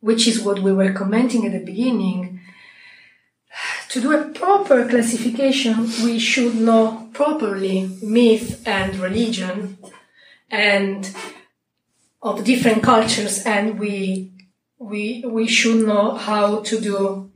which 0.00 0.26
is 0.26 0.40
what 0.40 0.60
we 0.60 0.72
were 0.72 0.92
commenting 0.92 1.44
at 1.46 1.52
the 1.52 1.64
beginning, 1.64 2.40
to 3.90 4.00
do 4.00 4.12
a 4.12 4.24
proper 4.28 4.88
classification, 4.88 5.74
we 6.04 6.18
should 6.18 6.54
know 6.54 7.08
properly 7.12 7.90
myth 8.02 8.62
and 8.66 8.96
religion 8.96 9.76
and 10.50 11.14
of 12.22 12.44
different 12.44 12.82
cultures 12.82 13.44
and 13.44 13.78
we 13.78 14.30
we 14.78 15.24
we 15.26 15.46
should 15.46 15.86
know 15.86 16.14
how 16.14 16.60
to 16.60 16.80
do 16.80 17.30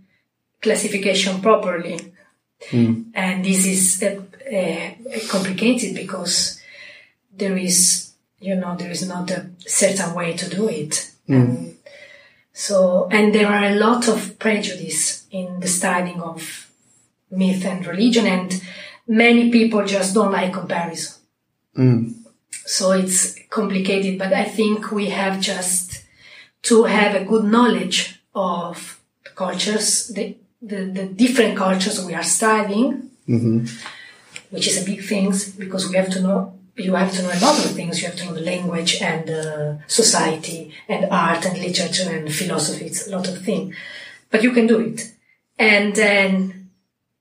classification 0.62 1.40
properly 1.40 1.98
and 3.14 3.44
this 3.44 3.66
is 3.66 4.02
uh, 4.02 4.20
uh, 4.56 5.18
complicated 5.28 5.94
because 5.94 6.60
there 7.32 7.56
is 7.56 8.12
you 8.40 8.54
know 8.54 8.76
there 8.76 8.90
is 8.90 9.06
not 9.06 9.30
a 9.30 9.50
certain 9.58 10.14
way 10.14 10.34
to 10.34 10.48
do 10.48 10.68
it. 10.68 11.12
And 11.28 11.76
so 12.52 13.08
and 13.10 13.34
there 13.34 13.48
are 13.48 13.64
a 13.64 13.74
lot 13.74 14.08
of 14.08 14.38
prejudice 14.38 15.26
in 15.30 15.60
the 15.60 15.68
studying 15.68 16.20
of 16.20 16.70
myth 17.30 17.64
and 17.64 17.86
religion 17.86 18.26
and 18.26 18.62
many 19.06 19.50
people 19.50 19.84
just 19.84 20.14
don't 20.14 20.32
like 20.32 20.52
comparison. 20.52 21.20
So 22.66 22.92
it's 22.92 23.34
complicated 23.54 24.18
but 24.18 24.32
i 24.32 24.44
think 24.44 24.90
we 24.90 25.06
have 25.20 25.40
just 25.40 26.04
to 26.62 26.84
have 26.84 27.14
a 27.14 27.24
good 27.24 27.44
knowledge 27.44 28.20
of 28.34 29.00
cultures 29.34 30.08
the, 30.08 30.36
the, 30.70 30.84
the 30.96 31.06
different 31.06 31.56
cultures 31.56 32.04
we 32.04 32.14
are 32.14 32.22
studying 32.38 33.10
which 34.50 34.66
is 34.68 34.82
a 34.82 34.84
big 34.84 35.02
thing 35.04 35.32
because 35.58 35.88
we 35.88 35.96
have 35.96 36.10
to 36.10 36.20
know 36.20 36.38
you 36.76 36.94
have 36.94 37.12
to 37.12 37.22
know 37.22 37.28
a 37.30 37.38
lot 37.38 37.56
of 37.64 37.70
things. 37.70 38.00
You 38.00 38.08
have 38.08 38.16
to 38.16 38.24
know 38.24 38.34
the 38.34 38.40
language 38.40 39.00
and 39.00 39.30
uh, 39.30 39.86
society 39.86 40.72
and 40.88 41.06
art 41.10 41.46
and 41.46 41.56
literature 41.58 42.10
and 42.10 42.34
philosophy. 42.34 42.86
It's 42.86 43.06
a 43.06 43.10
lot 43.16 43.28
of 43.28 43.42
things 43.44 43.76
but 44.30 44.42
you 44.42 44.50
can 44.50 44.66
do 44.66 44.80
it. 44.80 45.12
And 45.58 45.94
then 45.94 46.70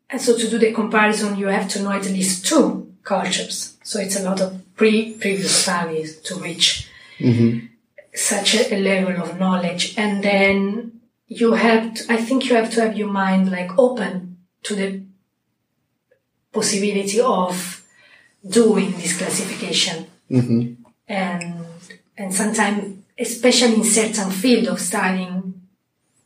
and 0.10 0.22
so 0.22 0.38
to 0.38 0.50
do 0.50 0.58
the 0.58 0.74
comparison 0.74 1.38
you 1.38 1.48
have 1.48 1.70
to 1.70 1.82
know 1.84 1.92
at 1.92 2.06
least 2.06 2.46
two 2.46 2.92
cultures. 3.04 3.78
So 3.84 4.00
it's 4.00 4.20
a 4.20 4.24
lot 4.24 4.42
of 4.42 4.60
pre 4.76 5.14
previous 5.14 5.56
studies 5.64 6.20
to 6.22 6.36
reach 6.36 6.90
such 8.16 8.56
a, 8.56 8.76
a 8.76 8.78
level 8.80 9.22
of 9.22 9.38
knowledge. 9.40 9.96
And 9.98 10.24
then 10.24 10.93
you 11.28 11.54
have 11.54 11.94
to, 11.94 12.14
i 12.14 12.18
think 12.18 12.46
you 12.46 12.56
have 12.56 12.70
to 12.70 12.82
have 12.82 12.98
your 12.98 13.10
mind 13.10 13.52
like 13.52 13.78
open 13.78 14.38
to 14.62 14.76
the 14.76 15.04
possibility 16.54 17.20
of 17.20 17.84
doing 18.48 18.92
this 18.92 19.18
classification. 19.18 20.08
Mm-hmm. 20.30 20.74
And, 21.08 21.66
and 22.18 22.34
sometimes, 22.34 23.04
especially 23.18 23.76
in 23.76 23.84
certain 23.84 24.32
field 24.32 24.68
of 24.68 24.80
studying, 24.80 25.62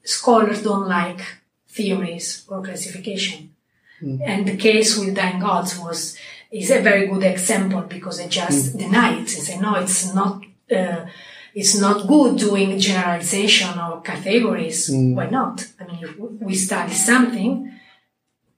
scholars 0.03 0.61
don't 0.61 0.87
like 0.87 1.21
theories 1.67 2.45
or 2.47 2.61
classification. 2.61 3.55
Mm. 4.01 4.21
And 4.23 4.47
the 4.47 4.57
case 4.57 4.97
with 4.97 5.15
dying 5.15 5.39
gods 5.39 5.79
was 5.79 6.17
is 6.51 6.71
a 6.71 6.81
very 6.81 7.07
good 7.07 7.23
example 7.23 7.81
because 7.81 8.19
they 8.19 8.27
just 8.27 8.75
mm. 8.75 8.79
deny 8.79 9.13
it 9.13 9.17
and 9.17 9.29
say 9.29 9.59
no, 9.59 9.75
it's 9.75 10.13
not. 10.13 10.43
Uh, 10.71 11.05
it's 11.59 11.75
not 11.85 12.07
good 12.07 12.37
doing 12.37 12.77
generalization 12.77 13.73
or 13.79 14.01
categories. 14.01 14.79
Mm. 14.91 15.15
Why 15.17 15.27
not? 15.39 15.55
I 15.79 15.83
mean, 15.87 15.99
if 16.03 16.17
we 16.47 16.55
study 16.55 16.93
something, 16.93 17.51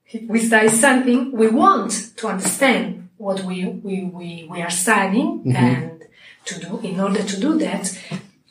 if 0.06 0.22
we 0.28 0.38
study 0.40 0.68
something, 0.68 1.32
we 1.32 1.48
want 1.48 1.90
to 2.18 2.24
understand 2.28 3.08
what 3.16 3.38
we 3.48 3.56
we, 3.86 3.94
we, 4.04 4.28
we 4.50 4.58
are 4.66 4.74
studying, 4.84 5.30
mm-hmm. 5.44 5.56
and 5.56 6.02
to 6.44 6.54
do 6.60 6.70
in 6.90 7.00
order 7.00 7.22
to 7.22 7.36
do 7.40 7.58
that, 7.58 7.84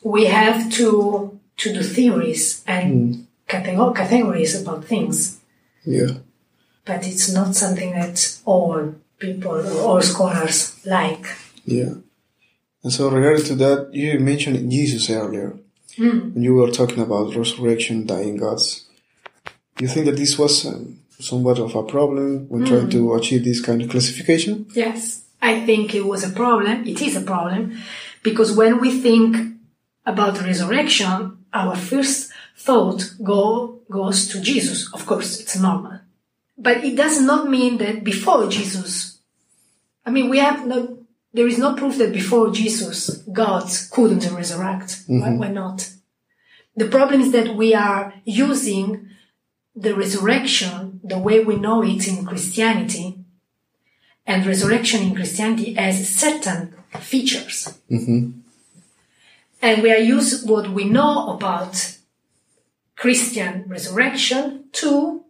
we 0.02 0.22
have 0.26 0.58
to 0.78 1.38
to 1.58 1.72
do 1.76 1.82
theories 1.82 2.64
and 2.66 3.14
mm. 3.14 3.24
catego- 3.48 3.94
categories 3.94 4.52
about 4.60 4.84
things 4.84 5.40
Yeah. 5.84 6.12
but 6.84 7.06
it's 7.06 7.28
not 7.32 7.54
something 7.54 7.92
that 7.92 8.16
all 8.44 8.94
people 9.18 9.58
or 9.70 9.80
all 9.86 10.02
scholars 10.02 10.58
like. 10.84 11.26
Yeah. 11.64 11.94
And 12.82 12.92
so, 12.92 13.10
regarding 13.10 13.44
to 13.46 13.54
that, 13.56 13.90
you 13.92 14.18
mentioned 14.18 14.70
Jesus 14.70 15.10
earlier 15.10 15.58
when 16.32 16.42
you 16.42 16.54
were 16.54 16.70
talking 16.70 17.02
about 17.02 17.34
resurrection, 17.34 18.06
dying 18.06 18.36
gods. 18.36 18.86
You 19.78 19.88
think 19.88 20.06
that 20.06 20.16
this 20.16 20.38
was 20.38 20.66
um, 20.66 21.00
somewhat 21.18 21.58
of 21.58 21.74
a 21.74 21.82
problem 21.82 22.48
when 22.48 22.64
trying 22.64 22.90
to 22.90 23.14
achieve 23.14 23.44
this 23.44 23.60
kind 23.60 23.82
of 23.82 23.90
classification? 23.90 24.66
Yes, 24.74 25.24
I 25.42 25.64
think 25.66 25.94
it 25.94 26.06
was 26.06 26.24
a 26.24 26.30
problem. 26.30 26.86
It 26.86 27.00
is 27.02 27.16
a 27.16 27.22
problem 27.22 27.78
because 28.22 28.52
when 28.52 28.80
we 28.80 29.00
think 29.00 29.36
about 30.06 30.40
resurrection, 30.42 31.38
our 31.52 31.76
first 31.76 32.32
thought 32.56 33.14
go, 33.22 33.80
goes 33.90 34.28
to 34.28 34.40
Jesus. 34.40 34.92
Of 34.92 35.06
course, 35.06 35.40
it's 35.40 35.58
normal. 35.58 36.00
But 36.56 36.84
it 36.84 36.96
does 36.96 37.20
not 37.20 37.48
mean 37.48 37.78
that 37.78 38.04
before 38.04 38.48
Jesus, 38.48 39.18
I 40.04 40.10
mean, 40.10 40.28
we 40.28 40.38
have 40.38 40.66
no, 40.66 40.98
there 41.32 41.46
is 41.46 41.58
no 41.58 41.74
proof 41.74 41.98
that 41.98 42.12
before 42.12 42.50
Jesus, 42.50 43.18
God 43.32 43.70
couldn't 43.90 44.32
resurrect. 44.34 45.02
Why, 45.06 45.30
why 45.30 45.48
not? 45.48 45.90
The 46.76 46.88
problem 46.88 47.20
is 47.20 47.32
that 47.32 47.56
we 47.56 47.74
are 47.74 48.14
using 48.24 49.08
the 49.76 49.94
resurrection, 49.94 51.00
the 51.04 51.18
way 51.18 51.42
we 51.44 51.56
know 51.56 51.82
it 51.82 52.08
in 52.08 52.24
Christianity, 52.24 53.18
and 54.26 54.46
resurrection 54.46 55.02
in 55.02 55.14
Christianity 55.14 55.76
as 55.76 56.08
certain 56.08 56.74
features. 56.98 57.78
And 59.62 59.82
we 59.82 59.92
are 59.92 59.98
use 59.98 60.44
what 60.44 60.70
we 60.70 60.84
know 60.84 61.30
about 61.30 61.98
Christian 62.96 63.64
resurrection 63.66 64.64
to 64.72 65.24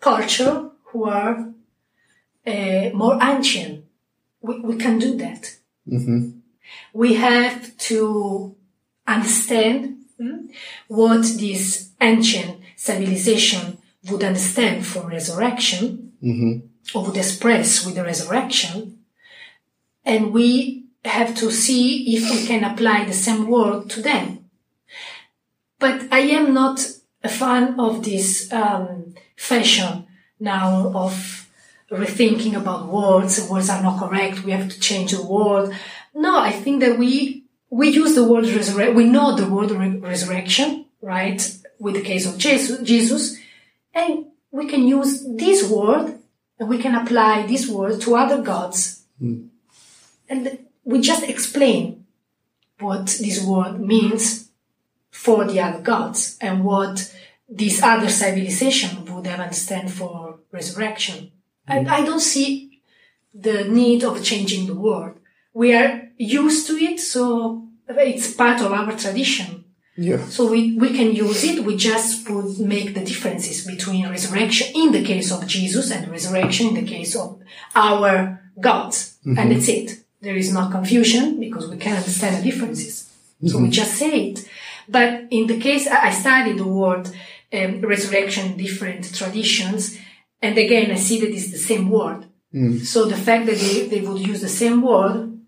culture 0.00 0.70
who 0.84 1.04
are 1.04 1.52
uh, 2.46 2.90
more 2.94 3.18
ancient. 3.22 3.77
We, 4.40 4.60
we 4.60 4.76
can 4.76 4.98
do 4.98 5.16
that. 5.16 5.56
We 6.92 7.14
have 7.14 7.76
to 7.78 8.56
understand 9.06 10.04
hmm, 10.18 10.46
what 10.88 11.22
this 11.22 11.90
ancient 12.00 12.60
civilization 12.76 13.78
would 14.10 14.22
understand 14.22 14.86
for 14.86 15.08
resurrection 15.08 16.12
or 16.94 17.04
would 17.04 17.16
express 17.16 17.84
with 17.84 17.94
the 17.96 18.04
resurrection. 18.04 18.98
And 20.04 20.32
we 20.32 20.86
have 21.04 21.34
to 21.36 21.50
see 21.50 22.16
if 22.16 22.30
we 22.30 22.46
can 22.46 22.64
apply 22.64 23.04
the 23.04 23.12
same 23.12 23.48
word 23.48 23.90
to 23.90 24.02
them. 24.02 24.50
But 25.78 26.12
I 26.12 26.20
am 26.20 26.54
not 26.54 26.80
a 27.22 27.28
fan 27.28 27.78
of 27.78 28.04
this 28.04 28.52
um, 28.52 29.14
fashion 29.36 30.06
now 30.40 30.92
of 30.94 31.37
rethinking 31.90 32.54
about 32.54 32.86
words. 32.86 33.48
Words 33.48 33.70
are 33.70 33.82
not 33.82 33.98
correct. 33.98 34.44
We 34.44 34.52
have 34.52 34.68
to 34.68 34.80
change 34.80 35.12
the 35.12 35.22
word. 35.22 35.76
No, 36.14 36.38
I 36.38 36.52
think 36.52 36.80
that 36.80 36.98
we 36.98 37.44
we 37.70 37.88
use 37.90 38.14
the 38.14 38.24
word 38.24 38.46
resurrection. 38.46 38.96
We 38.96 39.04
know 39.04 39.36
the 39.36 39.48
word 39.48 39.70
re- 39.70 39.98
resurrection, 39.98 40.86
right? 41.02 41.40
With 41.78 41.94
the 41.94 42.02
case 42.02 42.26
of 42.26 42.38
Jesus, 42.38 42.80
Jesus, 42.82 43.38
and 43.94 44.26
we 44.50 44.66
can 44.66 44.86
use 44.86 45.24
this 45.24 45.68
word 45.68 46.18
and 46.58 46.68
we 46.68 46.78
can 46.78 46.94
apply 46.94 47.46
this 47.46 47.68
word 47.68 48.00
to 48.00 48.16
other 48.16 48.42
gods, 48.42 49.04
hmm. 49.18 49.46
and 50.28 50.58
we 50.84 51.00
just 51.00 51.22
explain 51.22 52.06
what 52.80 53.06
this 53.20 53.44
word 53.44 53.80
means 53.80 54.48
for 55.10 55.44
the 55.44 55.60
other 55.60 55.80
gods 55.80 56.36
and 56.40 56.64
what 56.64 57.12
this 57.48 57.82
other 57.82 58.08
civilization 58.08 59.04
would 59.04 59.26
have 59.26 59.40
understand 59.40 59.92
for 59.92 60.38
resurrection. 60.52 61.30
And 61.68 61.88
I 61.88 62.04
don't 62.04 62.20
see 62.20 62.80
the 63.34 63.64
need 63.64 64.04
of 64.04 64.22
changing 64.22 64.66
the 64.66 64.74
word. 64.74 65.14
We 65.52 65.74
are 65.74 66.10
used 66.16 66.66
to 66.68 66.74
it, 66.74 67.00
so 67.00 67.68
it's 67.88 68.34
part 68.34 68.60
of 68.60 68.72
our 68.72 68.92
tradition. 68.92 69.64
Yeah. 69.96 70.24
So 70.26 70.50
we, 70.50 70.76
we 70.76 70.90
can 70.96 71.12
use 71.12 71.42
it, 71.42 71.64
we 71.64 71.76
just 71.76 72.30
would 72.30 72.60
make 72.60 72.94
the 72.94 73.04
differences 73.04 73.66
between 73.66 74.08
resurrection 74.08 74.68
in 74.74 74.92
the 74.92 75.02
case 75.02 75.32
of 75.32 75.46
Jesus 75.46 75.90
and 75.90 76.08
resurrection 76.08 76.68
in 76.68 76.74
the 76.74 76.86
case 76.86 77.16
of 77.16 77.40
our 77.74 78.40
gods. 78.60 79.18
And 79.24 79.50
that's 79.50 79.68
it. 79.68 80.04
There 80.20 80.36
is 80.36 80.52
no 80.52 80.68
confusion 80.70 81.38
because 81.40 81.68
we 81.68 81.76
can 81.76 81.96
understand 81.96 82.36
the 82.36 82.50
differences. 82.50 83.12
So 83.44 83.58
we 83.58 83.70
just 83.70 83.94
say 83.94 84.30
it. 84.30 84.48
But 84.88 85.26
in 85.30 85.46
the 85.46 85.60
case, 85.60 85.86
I 85.86 86.10
studied 86.10 86.58
the 86.58 86.66
word 86.66 87.10
um, 87.52 87.80
resurrection 87.80 88.52
in 88.52 88.56
different 88.56 89.14
traditions. 89.14 89.98
And 90.40 90.56
again, 90.56 90.90
I 90.90 90.96
see 90.96 91.20
that 91.20 91.30
it's 91.30 91.50
the 91.50 91.58
same 91.58 91.90
word. 91.90 92.26
Mm. 92.54 92.80
So 92.84 93.04
the 93.06 93.16
fact 93.16 93.46
that 93.46 93.56
they, 93.56 93.86
they 93.88 94.00
would 94.00 94.24
use 94.26 94.40
the 94.40 94.48
same 94.48 94.82
word 94.82 95.38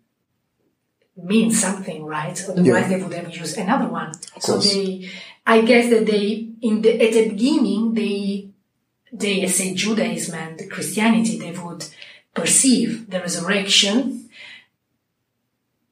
means 1.16 1.60
something, 1.60 2.04
right? 2.04 2.38
Otherwise, 2.48 2.66
Yeah. 2.66 2.88
they 2.88 3.02
would 3.02 3.12
have 3.12 3.34
used 3.34 3.56
another 3.58 3.88
one. 3.88 4.12
So 4.40 4.58
they, 4.58 5.08
I 5.46 5.62
guess 5.62 5.90
that 5.90 6.06
they, 6.06 6.48
in 6.60 6.82
the 6.82 7.00
at 7.00 7.12
the 7.12 7.28
beginning, 7.30 7.94
they, 7.94 8.48
they 9.12 9.46
say 9.46 9.74
Judaism 9.74 10.34
and 10.34 10.70
Christianity, 10.70 11.38
they 11.38 11.52
would 11.52 11.84
perceive 12.34 13.10
the 13.10 13.20
resurrection 13.20 14.28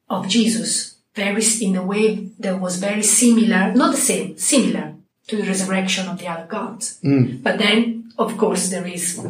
of 0.08 0.28
Jesus 0.28 0.96
very 1.14 1.42
in 1.60 1.76
a 1.76 1.82
way 1.82 2.30
that 2.38 2.60
was 2.60 2.76
very 2.76 3.02
similar, 3.02 3.74
not 3.74 3.92
the 3.92 4.00
same, 4.00 4.38
similar 4.38 4.94
to 5.26 5.36
the 5.36 5.42
resurrection 5.42 6.08
of 6.08 6.18
the 6.18 6.28
other 6.28 6.46
gods. 6.46 7.00
Mm. 7.04 7.42
But 7.42 7.58
then, 7.58 7.97
of 8.18 8.36
course, 8.36 8.68
there 8.68 8.86
is 8.86 9.24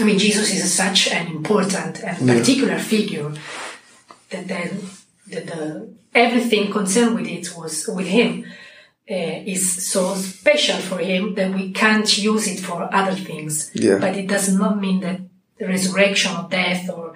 I 0.00 0.04
mean, 0.04 0.18
Jesus 0.18 0.54
is 0.54 0.72
such 0.72 1.10
an 1.10 1.26
important 1.28 2.02
and 2.04 2.28
particular 2.28 2.78
figure 2.78 3.32
that 4.30 4.46
then 4.46 4.80
the, 5.26 5.40
the 5.40 5.94
everything 6.14 6.70
concerned 6.70 7.16
with 7.16 7.26
it 7.26 7.56
was 7.56 7.88
with 7.88 8.06
him 8.06 8.44
uh, 9.10 9.42
is 9.46 9.90
so 9.90 10.14
special 10.14 10.76
for 10.76 10.98
him 10.98 11.34
that 11.34 11.52
we 11.52 11.72
can't 11.72 12.18
use 12.18 12.46
it 12.46 12.60
for 12.60 12.88
other 12.94 13.14
things. 13.14 13.70
Yeah. 13.74 13.98
But 13.98 14.16
it 14.16 14.28
does 14.28 14.54
not 14.54 14.80
mean 14.80 15.00
that 15.00 15.20
the 15.58 15.66
resurrection 15.66 16.36
or 16.36 16.48
death 16.48 16.88
or 16.90 17.14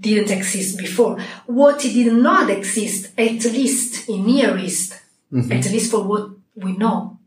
didn't 0.00 0.30
exist 0.30 0.78
before. 0.78 1.18
What 1.46 1.84
it 1.84 1.92
did 1.92 2.12
not 2.12 2.50
exist, 2.50 3.18
at 3.18 3.44
least 3.44 4.08
in 4.08 4.26
Near 4.26 4.56
East, 4.58 5.00
at 5.50 5.64
least 5.70 5.90
for 5.90 6.04
what 6.04 6.30
we 6.54 6.76
know, 6.76 7.18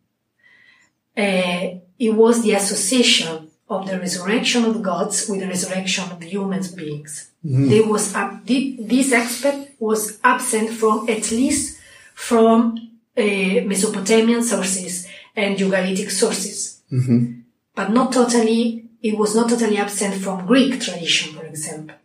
uh, 1.17 1.67
it 1.99 2.11
was 2.11 2.43
the 2.43 2.53
association 2.53 3.49
of 3.69 3.87
the 3.87 3.99
resurrection 3.99 4.63
of 4.65 4.81
gods 4.81 5.27
with 5.27 5.41
the 5.41 5.47
resurrection 5.47 6.09
of 6.11 6.21
human 6.23 6.63
beings. 6.75 7.31
Mm-hmm. 7.45 7.69
There 7.69 7.85
was 7.85 8.13
this 8.45 9.11
aspect 9.11 9.79
was 9.79 10.19
absent 10.23 10.69
from 10.71 11.09
at 11.09 11.31
least 11.31 11.79
from 12.13 12.77
uh, 13.17 13.21
Mesopotamian 13.21 14.43
sources 14.43 15.07
and 15.35 15.57
Ugaritic 15.57 16.09
sources, 16.09 16.81
mm-hmm. 16.91 17.41
but 17.75 17.91
not 17.91 18.13
totally. 18.13 18.85
It 19.01 19.17
was 19.17 19.35
not 19.35 19.49
totally 19.49 19.77
absent 19.77 20.15
from 20.15 20.47
Greek 20.47 20.81
tradition, 20.81 21.33
for 21.35 21.45
example. 21.45 21.95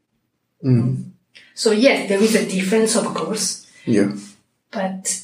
Mm-hmm. 0.62 1.02
So 1.54 1.72
yes, 1.72 2.08
there 2.08 2.20
is 2.22 2.34
a 2.34 2.46
difference, 2.46 2.96
of 2.96 3.06
course, 3.14 3.66
Yeah. 3.86 4.12
but 4.70 5.22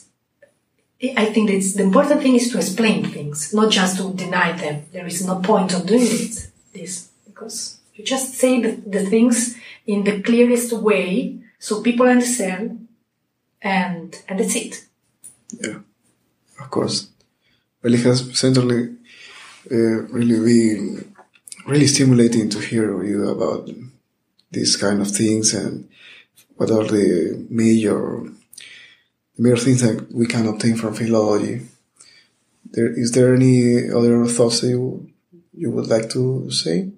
I 1.01 1.27
think 1.27 1.49
that 1.49 1.73
the 1.77 1.85
important 1.85 2.23
thing 2.23 2.35
is 2.35 2.51
to 2.51 2.59
explain 2.59 3.05
things, 3.05 3.55
not 3.55 3.71
just 3.71 3.99
to 3.99 4.13
deny 4.15 4.53
them. 4.53 4.87
There 4.93 5.07
is 5.07 5.25
no 5.25 5.37
point 5.41 5.73
of 5.73 5.87
doing 5.87 6.01
this, 6.01 6.51
this 6.73 7.09
because 7.25 7.79
you 7.95 8.05
just 8.05 8.35
say 8.35 8.61
the, 8.61 8.73
the 8.85 9.07
things 9.07 9.57
in 9.87 10.03
the 10.05 10.21
clearest 10.23 10.73
way 10.73 11.39
so 11.59 11.83
people 11.83 12.07
understand, 12.07 12.89
and 13.61 14.17
and 14.29 14.39
that's 14.39 14.55
it. 14.55 14.85
Yeah, 15.61 15.81
of 16.61 16.71
course. 16.71 17.09
Well, 17.83 17.95
it 17.95 18.01
has 18.01 18.39
certainly 18.39 18.95
uh, 19.71 20.03
really 20.11 20.41
been 20.41 21.15
really 21.67 21.87
stimulating 21.87 22.49
to 22.51 22.59
hear 22.61 23.05
you 23.05 23.29
about 23.29 23.69
these 24.51 24.77
kind 24.77 25.01
of 25.01 25.11
things 25.11 25.53
and 25.53 25.89
what 26.57 26.71
are 26.71 26.85
the 26.85 27.47
major 27.51 28.33
major 29.39 29.57
things 29.57 29.81
that 29.83 30.13
we 30.13 30.27
can 30.27 30.47
obtain 30.47 30.77
from 30.77 30.95
philology. 30.95 31.63
There 32.71 32.89
is 32.89 33.13
there 33.13 33.35
any 33.35 33.91
other 33.91 34.27
thoughts 34.27 34.61
that 34.61 34.69
you 34.69 35.11
you 35.55 35.71
would 35.71 35.87
like 35.87 36.11
to 36.11 36.51
say? 36.51 36.91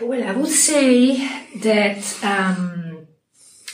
Well, 0.00 0.22
I 0.22 0.32
would 0.32 0.50
say 0.50 1.16
that, 1.56 2.22
um, 2.22 3.06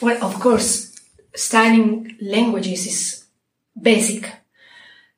well, 0.01 0.25
of 0.25 0.39
course, 0.39 0.95
studying 1.35 2.17
languages 2.21 2.87
is 2.87 3.25
basic 3.81 4.31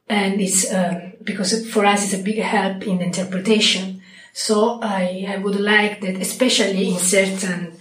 and 0.08 0.40
it's 0.40 0.70
uh, 0.70 1.10
because 1.22 1.68
for 1.68 1.84
us 1.84 2.04
it's 2.04 2.20
a 2.20 2.24
big 2.24 2.38
help 2.38 2.86
in 2.86 3.00
interpretation. 3.02 4.02
So 4.32 4.80
I, 4.82 5.26
I 5.28 5.36
would 5.36 5.60
like 5.60 6.00
that, 6.00 6.16
especially 6.16 6.88
in 6.88 6.98
certain 6.98 7.78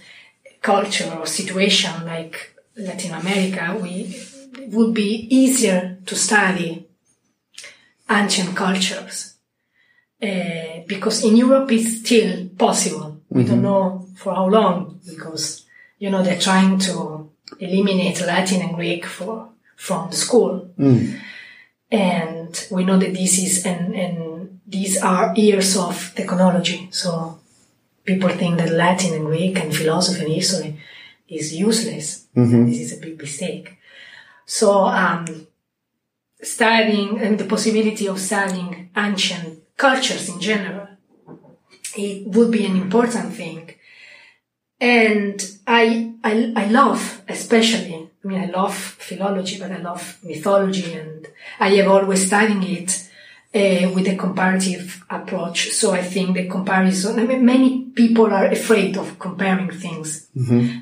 culture 0.62 1.12
or 1.18 1.26
situation 1.26 2.04
like 2.06 2.53
Latin 2.76 3.12
America, 3.12 3.78
we 3.80 4.14
it 4.58 4.70
would 4.70 4.94
be 4.94 5.26
easier 5.30 5.98
to 6.06 6.14
study 6.16 6.86
ancient 8.08 8.56
cultures 8.56 9.34
uh, 10.22 10.80
because 10.86 11.24
in 11.24 11.36
Europe 11.36 11.70
it's 11.72 12.00
still 12.00 12.48
possible. 12.58 13.20
We 13.28 13.44
don't 13.44 13.62
know 13.62 14.06
for 14.16 14.34
how 14.34 14.46
long 14.48 15.00
because 15.06 15.64
you 15.98 16.10
know 16.10 16.22
they're 16.22 16.38
trying 16.38 16.78
to 16.80 17.30
eliminate 17.58 18.20
Latin 18.20 18.62
and 18.62 18.74
Greek 18.74 19.04
for 19.06 19.48
from 19.76 20.10
the 20.10 20.16
school. 20.16 20.70
And 21.90 22.66
we 22.70 22.84
know 22.84 22.98
that 22.98 23.14
this 23.14 23.38
is 23.38 23.66
and 23.66 23.94
and 23.94 24.60
these 24.66 25.00
are 25.02 25.34
years 25.36 25.76
of 25.76 26.12
technology. 26.14 26.88
So 26.90 27.38
people 28.04 28.28
think 28.30 28.58
that 28.58 28.70
latin 28.70 29.14
and 29.14 29.26
greek 29.26 29.58
and 29.58 29.74
philosophy 29.74 30.24
and 30.24 30.34
history 30.34 30.80
is 31.28 31.54
useless. 31.54 32.26
This 32.66 32.80
is 32.80 32.98
a 32.98 33.00
big 33.00 33.18
mistake. 33.18 33.78
So 34.46 34.84
um, 34.84 35.46
studying 36.42 37.20
and 37.20 37.38
the 37.38 37.44
possibility 37.44 38.06
of 38.06 38.20
studying 38.20 38.90
ancient 38.96 39.62
cultures 39.76 40.28
in 40.28 40.40
general 40.40 40.88
it 41.96 42.26
would 42.26 42.50
be 42.50 42.66
an 42.66 42.76
important 42.76 43.34
thing. 43.34 43.74
And 44.80 45.42
I, 45.66 46.12
I, 46.22 46.52
I 46.56 46.66
love, 46.66 47.22
especially, 47.28 48.10
I 48.22 48.26
mean, 48.26 48.40
I 48.40 48.46
love 48.46 48.74
philology, 48.74 49.58
but 49.58 49.70
I 49.70 49.78
love 49.78 50.18
mythology 50.22 50.94
and 50.94 51.26
I 51.60 51.70
have 51.76 51.88
always 51.88 52.26
studied 52.26 52.64
it 52.64 53.10
uh, 53.54 53.88
with 53.94 54.08
a 54.08 54.16
comparative 54.16 55.04
approach. 55.08 55.70
So 55.70 55.92
I 55.92 56.02
think 56.02 56.34
the 56.34 56.48
comparison, 56.48 57.20
I 57.20 57.24
mean, 57.24 57.44
many 57.44 57.84
people 57.94 58.26
are 58.26 58.46
afraid 58.46 58.96
of 58.96 59.18
comparing 59.18 59.70
things 59.70 60.28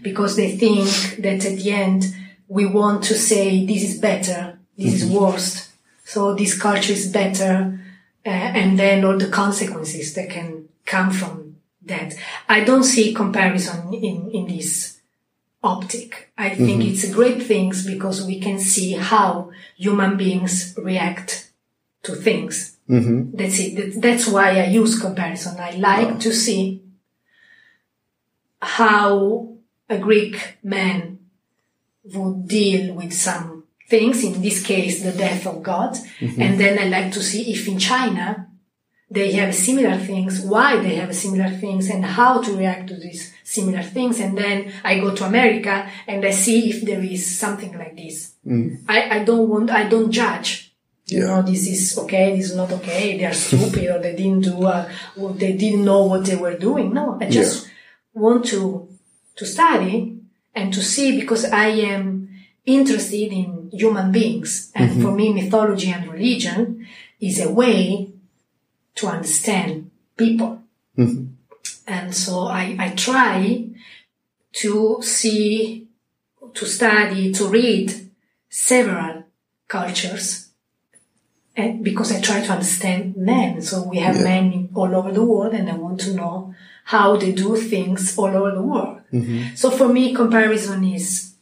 because 0.02 0.36
they 0.36 0.56
think 0.56 0.88
that 1.22 1.44
at 1.44 1.58
the 1.58 1.70
end 1.70 2.04
we 2.48 2.64
want 2.64 3.04
to 3.04 3.14
say 3.14 3.66
this 3.66 3.82
is 3.82 3.98
better, 3.98 4.58
this 4.78 5.02
is 5.02 5.10
worst. 5.10 5.70
So 6.04 6.34
this 6.34 6.58
culture 6.58 6.92
is 6.92 7.12
better. 7.12 7.78
Uh, 8.24 8.28
and 8.28 8.78
then 8.78 9.04
all 9.04 9.18
the 9.18 9.28
consequences 9.28 10.14
that 10.14 10.30
can 10.30 10.68
come 10.86 11.10
from 11.10 11.56
that. 11.84 12.14
I 12.48 12.60
don't 12.60 12.84
see 12.84 13.12
comparison 13.12 13.92
in, 13.92 14.30
in 14.30 14.46
this 14.46 15.00
optic. 15.62 16.30
I 16.38 16.50
think 16.50 16.84
it's 16.84 17.04
a 17.04 17.12
great 17.12 17.42
thing 17.42 17.72
because 17.86 18.24
we 18.24 18.40
can 18.40 18.58
see 18.58 18.92
how 18.92 19.50
human 19.76 20.16
beings 20.16 20.74
react 20.78 21.51
to 22.02 22.14
things. 22.14 22.78
Mm-hmm. 22.88 23.36
That's 23.36 23.58
it. 23.58 24.00
That's 24.00 24.28
why 24.28 24.60
I 24.60 24.66
use 24.66 24.98
comparison. 24.98 25.58
I 25.58 25.70
like 25.72 26.20
to 26.20 26.32
see 26.32 26.82
how 28.60 29.56
a 29.88 29.98
Greek 29.98 30.58
man 30.62 31.18
would 32.04 32.48
deal 32.48 32.94
with 32.94 33.12
some 33.12 33.64
things, 33.88 34.24
in 34.24 34.42
this 34.42 34.64
case, 34.64 35.02
the 35.02 35.12
death 35.12 35.46
of 35.46 35.62
God. 35.62 35.94
Mm-hmm. 36.18 36.42
And 36.42 36.60
then 36.60 36.78
I 36.78 36.84
like 36.84 37.12
to 37.12 37.22
see 37.22 37.52
if 37.52 37.68
in 37.68 37.78
China 37.78 38.48
they 39.10 39.32
have 39.32 39.54
similar 39.54 39.98
things, 39.98 40.40
why 40.40 40.78
they 40.78 40.94
have 40.96 41.14
similar 41.14 41.50
things, 41.50 41.90
and 41.90 42.04
how 42.04 42.40
to 42.40 42.56
react 42.56 42.88
to 42.88 42.96
these 42.96 43.32
similar 43.44 43.82
things. 43.82 44.18
And 44.18 44.36
then 44.36 44.72
I 44.82 44.98
go 44.98 45.14
to 45.14 45.24
America 45.24 45.88
and 46.06 46.24
I 46.24 46.30
see 46.30 46.70
if 46.70 46.82
there 46.82 47.02
is 47.02 47.38
something 47.38 47.76
like 47.76 47.96
this. 47.96 48.34
Mm. 48.46 48.82
I, 48.88 49.18
I 49.18 49.24
don't 49.24 49.48
want, 49.48 49.70
I 49.70 49.86
don't 49.88 50.10
judge. 50.10 50.71
You 51.06 51.18
Yeah. 51.20 51.26
know, 51.26 51.42
this 51.42 51.66
is 51.68 51.98
okay, 51.98 52.36
this 52.36 52.50
is 52.50 52.56
not 52.56 52.70
okay, 52.72 53.18
they 53.18 53.24
are 53.24 53.34
stupid 53.34 53.90
or 53.90 53.98
they 53.98 54.14
didn't 54.14 54.42
do, 54.42 54.64
uh, 54.64 54.88
or 55.16 55.32
they 55.32 55.52
didn't 55.52 55.84
know 55.84 56.04
what 56.04 56.24
they 56.24 56.36
were 56.36 56.56
doing. 56.56 56.92
No, 56.94 57.18
I 57.20 57.28
just 57.28 57.68
want 58.14 58.44
to, 58.46 58.88
to 59.36 59.44
study 59.44 60.18
and 60.54 60.72
to 60.72 60.80
see 60.82 61.18
because 61.20 61.44
I 61.46 61.68
am 61.68 62.28
interested 62.64 63.32
in 63.32 63.70
human 63.72 64.12
beings. 64.12 64.70
And 64.74 65.02
for 65.02 65.12
me, 65.12 65.32
mythology 65.32 65.90
and 65.90 66.10
religion 66.10 66.86
is 67.20 67.40
a 67.40 67.50
way 67.50 68.10
to 68.94 69.06
understand 69.08 69.90
people. 70.16 70.62
And 71.86 72.14
so 72.14 72.46
I, 72.46 72.76
I 72.78 72.88
try 72.90 73.66
to 74.52 74.98
see, 75.02 75.88
to 76.54 76.66
study, 76.66 77.32
to 77.32 77.48
read 77.48 78.10
several 78.48 79.24
cultures. 79.66 80.41
And 81.56 81.84
because 81.84 82.12
I 82.12 82.20
try 82.20 82.40
to 82.40 82.52
understand 82.52 83.16
men. 83.16 83.60
So 83.60 83.82
we 83.82 83.98
have 83.98 84.16
Yeah. 84.16 84.24
men 84.24 84.68
all 84.74 84.94
over 84.94 85.12
the 85.12 85.24
world 85.24 85.52
and 85.52 85.68
I 85.70 85.76
want 85.76 86.00
to 86.00 86.14
know 86.14 86.54
how 86.84 87.16
they 87.16 87.32
do 87.32 87.56
things 87.56 88.16
all 88.18 88.28
over 88.28 88.50
the 88.52 88.62
world. 88.62 89.00
Mm-hmm. 89.12 89.54
So 89.54 89.70
for 89.70 89.88
me, 89.88 90.14
comparison 90.14 90.84
is 90.84 91.34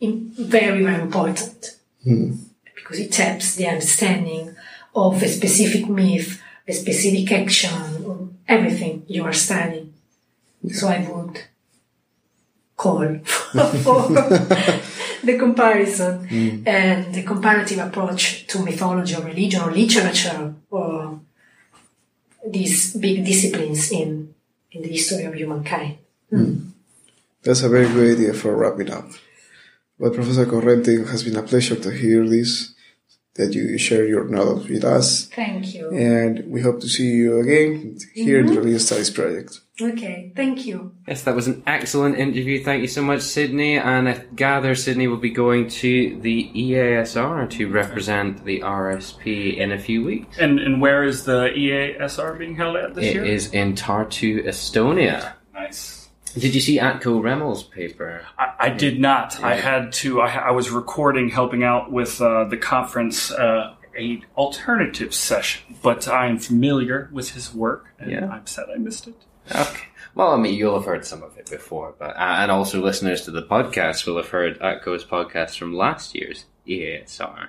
very, 0.00 0.82
very 0.84 1.00
important 1.00 1.76
mm-hmm. 2.06 2.34
because 2.74 2.98
it 2.98 3.14
helps 3.14 3.56
the 3.56 3.66
understanding 3.66 4.54
of 4.94 5.22
a 5.22 5.28
specific 5.28 5.88
myth, 5.88 6.40
a 6.66 6.72
specific 6.72 7.32
action, 7.32 8.04
or 8.04 8.28
everything 8.46 9.04
you 9.08 9.24
are 9.24 9.32
studying. 9.32 9.94
So 10.70 10.88
I 10.88 11.08
would 11.10 11.42
call 12.76 13.18
for 13.24 14.08
the 15.22 15.38
comparison 15.38 16.26
mm. 16.26 16.66
and 16.66 17.14
the 17.14 17.22
comparative 17.22 17.78
approach 17.78 18.46
to 18.46 18.60
mythology 18.60 19.14
or 19.14 19.22
religion 19.22 19.60
or 19.62 19.70
literature 19.70 20.54
or 20.70 21.20
these 22.46 22.94
big 22.94 23.24
disciplines 23.24 23.90
in, 23.92 24.34
in 24.72 24.82
the 24.82 24.88
history 24.88 25.24
of 25.24 25.34
humankind. 25.34 25.98
Mm. 26.32 26.44
Hmm. 26.44 26.68
That's 27.42 27.62
a 27.62 27.68
very 27.68 27.88
good 27.88 28.18
idea 28.18 28.34
for 28.34 28.54
wrapping 28.56 28.90
up. 28.90 29.08
But 29.98 30.14
Professor 30.14 30.46
Corrente, 30.46 31.00
it 31.00 31.08
has 31.08 31.24
been 31.24 31.36
a 31.36 31.42
pleasure 31.42 31.76
to 31.76 31.90
hear 31.90 32.26
this, 32.28 32.74
that 33.34 33.54
you 33.54 33.78
share 33.78 34.06
your 34.06 34.24
knowledge 34.24 34.68
with 34.68 34.84
us. 34.84 35.26
Thank 35.26 35.74
you. 35.74 35.90
And 35.90 36.50
we 36.50 36.60
hope 36.60 36.80
to 36.80 36.88
see 36.88 37.10
you 37.10 37.40
again 37.40 37.98
here 38.14 38.40
in 38.40 38.46
mm-hmm. 38.46 38.54
the 38.54 38.60
Religious 38.60 38.86
Studies 38.86 39.10
Project. 39.10 39.60
Okay, 39.80 40.32
thank 40.34 40.66
you. 40.66 40.92
Yes, 41.06 41.22
that 41.22 41.36
was 41.36 41.46
an 41.46 41.62
excellent 41.66 42.16
interview. 42.18 42.64
Thank 42.64 42.82
you 42.82 42.88
so 42.88 43.00
much, 43.02 43.20
Sydney. 43.20 43.76
And 43.78 44.08
I 44.08 44.24
gather 44.34 44.74
Sydney 44.74 45.06
will 45.06 45.18
be 45.18 45.30
going 45.30 45.68
to 45.68 46.18
the 46.20 46.50
EASR 46.52 47.48
to 47.50 47.68
represent 47.70 48.44
the 48.44 48.60
RSP 48.60 49.56
in 49.56 49.70
a 49.72 49.78
few 49.78 50.04
weeks. 50.04 50.36
And 50.38 50.58
and 50.58 50.80
where 50.80 51.04
is 51.04 51.24
the 51.24 51.50
EASR 51.56 52.38
being 52.38 52.56
held 52.56 52.76
at 52.76 52.94
this 52.94 53.04
It 53.04 53.14
year? 53.14 53.24
is 53.24 53.52
in 53.52 53.74
Tartu, 53.74 54.44
Estonia. 54.46 55.32
nice. 55.54 56.08
Did 56.36 56.54
you 56.54 56.60
see 56.60 56.78
Atko 56.78 57.20
Remmel's 57.22 57.62
paper? 57.62 58.22
I, 58.38 58.52
I 58.58 58.68
did 58.70 59.00
not. 59.00 59.42
I 59.42 59.54
had 59.54 59.92
to. 59.94 60.20
I, 60.20 60.28
I 60.48 60.50
was 60.50 60.70
recording, 60.70 61.30
helping 61.30 61.62
out 61.64 61.90
with 61.90 62.20
uh, 62.20 62.44
the 62.44 62.56
conference, 62.56 63.30
uh, 63.32 63.74
a 63.98 64.20
alternative 64.36 65.14
session. 65.14 65.76
But 65.82 66.06
I 66.06 66.26
am 66.26 66.38
familiar 66.38 67.08
with 67.12 67.30
his 67.30 67.54
work, 67.54 67.86
and 67.98 68.10
Yeah. 68.10 68.28
I'm 68.28 68.46
sad 68.46 68.66
I 68.72 68.78
missed 68.78 69.06
it. 69.08 69.14
Okay. 69.50 69.84
Well, 70.14 70.32
I 70.32 70.36
mean, 70.36 70.54
you'll 70.54 70.74
have 70.74 70.84
heard 70.84 71.04
some 71.04 71.22
of 71.22 71.36
it 71.38 71.48
before, 71.48 71.94
but 71.98 72.16
uh, 72.16 72.36
and 72.40 72.50
also 72.50 72.82
listeners 72.82 73.22
to 73.22 73.30
the 73.30 73.42
podcast 73.42 74.06
will 74.06 74.16
have 74.16 74.28
heard 74.28 74.58
Atko's 74.58 75.04
podcast 75.04 75.56
from 75.56 75.76
last 75.76 76.14
year's 76.14 76.44
EASR. 76.66 77.48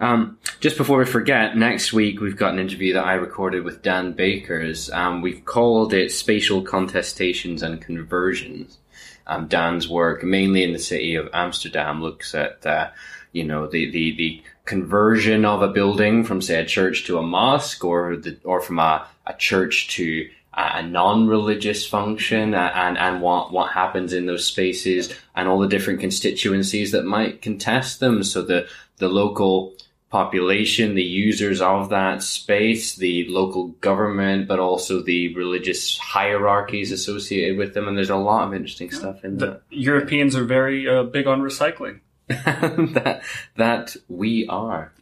Um, 0.00 0.38
just 0.60 0.76
before 0.76 0.98
we 0.98 1.04
forget, 1.04 1.56
next 1.56 1.92
week 1.92 2.20
we've 2.20 2.36
got 2.36 2.52
an 2.52 2.58
interview 2.58 2.94
that 2.94 3.04
I 3.04 3.14
recorded 3.14 3.64
with 3.64 3.82
Daan 3.82 4.12
Beekers. 4.12 4.90
Um, 4.90 5.22
we've 5.22 5.44
called 5.44 5.92
it 5.92 6.10
Spatial 6.10 6.62
Contestations 6.62 7.62
and 7.62 7.80
Conversions. 7.80 8.78
Um, 9.26 9.46
Dan's 9.46 9.88
work, 9.88 10.24
mainly 10.24 10.62
in 10.64 10.72
the 10.72 10.78
city 10.78 11.14
of 11.14 11.28
Amsterdam, 11.32 12.02
looks 12.02 12.34
at 12.34 12.64
uh, 12.66 12.90
you 13.32 13.44
know 13.44 13.66
the, 13.66 13.90
the 13.90 14.16
the 14.16 14.42
conversion 14.64 15.44
of 15.44 15.62
a 15.62 15.68
building 15.68 16.24
from 16.24 16.40
say 16.40 16.60
a 16.60 16.66
church 16.66 17.04
to 17.06 17.18
a 17.18 17.22
mosque, 17.22 17.84
or 17.84 18.16
the 18.16 18.38
or 18.44 18.60
from 18.60 18.78
a, 18.78 19.06
a 19.26 19.34
church 19.34 19.88
to 19.96 20.28
a 20.52 20.82
non-religious 20.82 21.86
function, 21.86 22.54
and 22.54 22.98
and 22.98 23.22
what 23.22 23.52
what 23.52 23.72
happens 23.72 24.12
in 24.12 24.26
those 24.26 24.44
spaces, 24.44 25.14
and 25.34 25.48
all 25.48 25.58
the 25.58 25.68
different 25.68 26.00
constituencies 26.00 26.92
that 26.92 27.04
might 27.04 27.42
contest 27.42 28.00
them. 28.00 28.22
So 28.22 28.42
the 28.42 28.68
the 28.98 29.08
local 29.08 29.74
population, 30.10 30.96
the 30.96 31.02
users 31.02 31.60
of 31.60 31.88
that 31.90 32.22
space, 32.22 32.96
the 32.96 33.26
local 33.28 33.68
government, 33.80 34.48
but 34.48 34.58
also 34.58 35.00
the 35.00 35.32
religious 35.34 35.96
hierarchies 35.98 36.90
associated 36.90 37.56
with 37.56 37.74
them. 37.74 37.86
And 37.86 37.96
there's 37.96 38.10
a 38.10 38.16
lot 38.16 38.46
of 38.46 38.52
interesting 38.52 38.90
stuff 38.90 39.24
in 39.24 39.38
The 39.38 39.46
there. 39.46 39.60
Europeans 39.70 40.34
are 40.34 40.44
very 40.44 40.88
uh, 40.88 41.04
big 41.04 41.26
on 41.26 41.40
recycling. 41.40 42.00
that 42.28 43.22
that 43.56 43.96
we 44.08 44.46
are. 44.48 44.92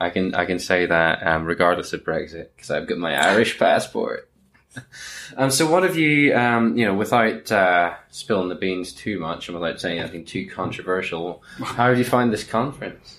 I 0.00 0.10
can 0.10 0.34
I 0.34 0.44
can 0.44 0.58
say 0.58 0.86
that 0.86 1.26
um, 1.26 1.44
regardless 1.44 1.92
of 1.92 2.04
Brexit 2.04 2.48
because 2.54 2.70
I've 2.70 2.86
got 2.86 2.98
my 2.98 3.14
Irish 3.14 3.58
passport. 3.58 4.27
um, 5.36 5.50
so 5.50 5.70
what 5.70 5.82
have 5.82 5.96
you 5.96 6.34
um, 6.36 6.76
you 6.76 6.84
know 6.84 6.94
without 6.94 7.50
uh, 7.50 7.94
spilling 8.10 8.48
the 8.48 8.54
beans 8.54 8.92
too 8.92 9.18
much 9.18 9.48
and 9.48 9.58
without 9.58 9.80
saying 9.80 9.98
anything 9.98 10.24
too 10.24 10.46
controversial? 10.46 11.42
How 11.62 11.88
did 11.88 11.98
you 11.98 12.04
find 12.04 12.32
this 12.32 12.44
conference? 12.44 13.18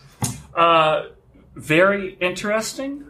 Uh, 0.55 1.07
very 1.55 2.13
interesting. 2.15 3.05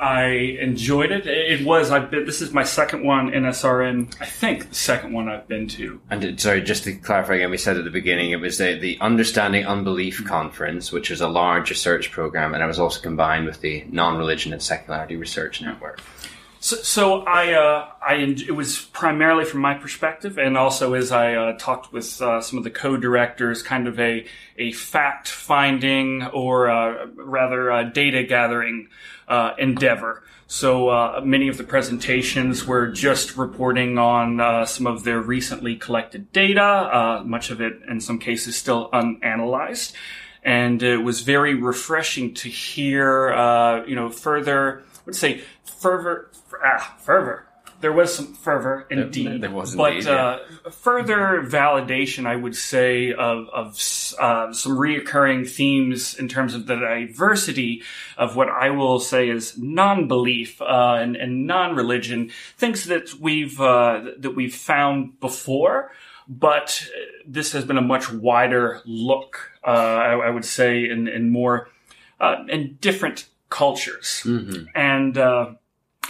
I 0.00 0.26
enjoyed 0.60 1.10
it. 1.10 1.26
It 1.26 1.66
was. 1.66 1.90
I've 1.90 2.08
been. 2.10 2.24
This 2.24 2.40
is 2.40 2.52
my 2.52 2.62
second 2.62 3.04
one 3.04 3.30
NSRN. 3.32 4.14
I 4.20 4.26
think 4.26 4.68
the 4.68 4.74
second 4.74 5.12
one 5.12 5.28
I've 5.28 5.48
been 5.48 5.66
to. 5.68 6.00
And 6.08 6.22
it- 6.22 6.40
sorry, 6.40 6.62
just 6.62 6.84
to 6.84 6.94
clarify 6.94 7.34
again, 7.36 7.50
we 7.50 7.56
said 7.56 7.76
at 7.76 7.82
the 7.82 7.90
beginning 7.90 8.30
it 8.30 8.40
was 8.40 8.58
the, 8.58 8.78
the 8.78 8.96
Understanding 9.00 9.66
Unbelief 9.66 10.24
Conference, 10.24 10.92
which 10.92 11.10
was 11.10 11.20
a 11.20 11.26
large 11.26 11.70
research 11.70 12.12
program, 12.12 12.54
and 12.54 12.62
it 12.62 12.66
was 12.66 12.78
also 12.78 13.00
combined 13.00 13.46
with 13.46 13.60
the 13.60 13.84
Non-Religion 13.90 14.52
and 14.52 14.62
Secularity 14.62 15.16
Research 15.16 15.60
Network. 15.60 16.00
So, 16.60 16.76
so 16.76 17.20
I, 17.22 17.52
uh, 17.52 17.88
I, 18.02 18.14
it 18.14 18.54
was 18.54 18.80
primarily 18.80 19.44
from 19.44 19.60
my 19.60 19.74
perspective, 19.74 20.38
and 20.38 20.56
also 20.56 20.94
as 20.94 21.12
I 21.12 21.34
uh, 21.34 21.56
talked 21.56 21.92
with 21.92 22.20
uh, 22.20 22.40
some 22.40 22.58
of 22.58 22.64
the 22.64 22.70
co-directors, 22.70 23.62
kind 23.62 23.86
of 23.86 23.98
a 24.00 24.26
a 24.56 24.72
fact 24.72 25.28
finding 25.28 26.24
or 26.24 26.68
uh, 26.68 27.06
rather 27.14 27.70
uh, 27.70 27.84
data 27.84 28.24
gathering 28.24 28.88
uh, 29.28 29.52
endeavor. 29.56 30.24
So 30.48 30.88
uh, 30.88 31.20
many 31.22 31.48
of 31.48 31.58
the 31.58 31.64
presentations 31.64 32.66
were 32.66 32.88
just 32.88 33.36
reporting 33.36 33.98
on 33.98 34.40
uh, 34.40 34.64
some 34.64 34.86
of 34.86 35.04
their 35.04 35.20
recently 35.20 35.76
collected 35.76 36.32
data, 36.32 36.62
uh, 36.62 37.22
much 37.24 37.50
of 37.50 37.60
it 37.60 37.80
in 37.88 38.00
some 38.00 38.18
cases 38.18 38.56
still 38.56 38.88
unanalyzed 38.90 39.92
and 40.42 40.82
it 40.82 40.98
was 40.98 41.22
very 41.22 41.54
refreshing 41.54 42.32
to 42.32 42.48
hear, 42.48 43.32
uh, 43.32 43.84
you 43.84 43.94
know, 43.94 44.08
further, 44.08 44.80
I 44.80 45.00
would 45.04 45.16
say 45.16 45.42
fervor, 45.78 46.30
ah, 46.64 46.96
fervor. 47.00 47.48
There 47.80 47.92
was 47.92 48.12
some 48.12 48.34
fervor 48.34 48.86
indeed, 48.90 49.40
there 49.40 49.52
was 49.52 49.76
but 49.76 49.92
indeed, 49.92 50.08
uh, 50.08 50.38
further 50.70 51.44
validation, 51.46 52.26
I 52.26 52.34
would 52.34 52.56
say, 52.56 53.12
of 53.12 53.48
of 53.50 53.74
uh, 54.18 54.52
some 54.52 54.76
reoccurring 54.76 55.48
themes 55.48 56.18
in 56.18 56.26
terms 56.26 56.54
of 56.54 56.66
the 56.66 56.74
diversity 56.74 57.82
of 58.16 58.34
what 58.34 58.48
I 58.48 58.70
will 58.70 58.98
say 58.98 59.28
is 59.28 59.56
non-belief 59.56 60.60
uh, 60.60 60.96
and, 60.98 61.14
and 61.14 61.46
non-religion, 61.46 62.32
things 62.56 62.86
that 62.86 63.14
we've 63.20 63.60
uh, 63.60 64.02
that 64.18 64.34
we've 64.34 64.54
found 64.54 65.20
before, 65.20 65.92
but 66.26 66.84
this 67.24 67.52
has 67.52 67.64
been 67.64 67.78
a 67.78 67.82
much 67.82 68.10
wider 68.10 68.82
look. 68.86 69.52
Uh, 69.64 69.70
I, 69.70 70.12
I 70.26 70.30
would 70.30 70.44
say 70.44 70.88
in 70.88 71.06
in 71.06 71.30
more 71.30 71.68
uh, 72.18 72.42
in 72.48 72.76
different 72.80 73.28
cultures, 73.50 74.26
and. 74.74 75.16
Uh, 75.16 75.52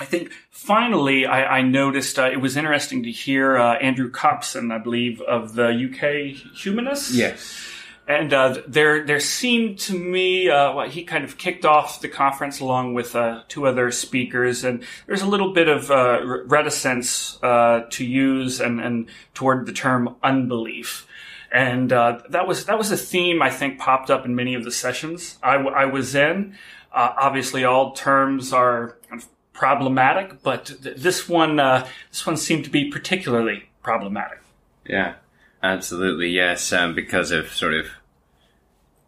I 0.00 0.04
think 0.04 0.32
finally 0.50 1.26
I, 1.26 1.58
I 1.58 1.62
noticed 1.62 2.18
uh, 2.18 2.30
it 2.30 2.40
was 2.40 2.56
interesting 2.56 3.02
to 3.02 3.10
hear 3.10 3.56
uh, 3.56 3.74
Andrew 3.76 4.10
Copson, 4.10 4.70
I 4.70 4.78
believe, 4.78 5.20
of 5.22 5.54
the 5.54 5.68
UK 5.68 6.36
Humanists. 6.54 7.14
Yes. 7.14 7.68
And 8.06 8.32
uh, 8.32 8.62
there, 8.66 9.04
there 9.04 9.20
seemed 9.20 9.80
to 9.80 9.98
me, 9.98 10.48
uh, 10.48 10.72
well, 10.72 10.88
he 10.88 11.04
kind 11.04 11.24
of 11.24 11.36
kicked 11.36 11.66
off 11.66 12.00
the 12.00 12.08
conference 12.08 12.58
along 12.58 12.94
with 12.94 13.14
uh, 13.14 13.42
two 13.48 13.66
other 13.66 13.90
speakers, 13.90 14.64
and 14.64 14.82
there's 15.06 15.20
a 15.20 15.26
little 15.26 15.52
bit 15.52 15.68
of 15.68 15.90
uh, 15.90 16.20
reticence 16.46 17.38
uh, 17.42 17.82
to 17.90 18.06
use 18.06 18.60
and, 18.60 18.80
and 18.80 19.10
toward 19.34 19.66
the 19.66 19.74
term 19.74 20.16
unbelief. 20.22 21.06
And 21.52 21.92
uh, 21.92 22.20
that 22.30 22.46
was 22.46 22.66
that 22.66 22.78
was 22.78 22.90
a 22.90 22.96
theme 22.96 23.40
I 23.42 23.50
think 23.50 23.78
popped 23.78 24.10
up 24.10 24.24
in 24.24 24.34
many 24.34 24.54
of 24.54 24.64
the 24.64 24.70
sessions 24.70 25.38
I, 25.42 25.54
w- 25.54 25.74
I 25.74 25.86
was 25.86 26.14
in. 26.14 26.56
Uh, 26.92 27.12
obviously, 27.18 27.64
all 27.64 27.92
terms 27.92 28.52
are 28.52 28.98
kind 29.08 29.22
of 29.22 29.28
problematic, 29.58 30.40
but 30.42 30.66
th- 30.66 30.96
this 30.96 31.28
one 31.28 31.58
uh, 31.58 31.86
this 32.10 32.24
one 32.24 32.36
seemed 32.36 32.64
to 32.64 32.70
be 32.70 32.90
particularly 32.90 33.64
problematic. 33.82 34.38
Yeah, 34.86 35.14
absolutely. 35.62 36.28
Yes, 36.28 36.72
um, 36.72 36.94
because 36.94 37.32
of 37.32 37.52
sort 37.52 37.74
of 37.74 37.86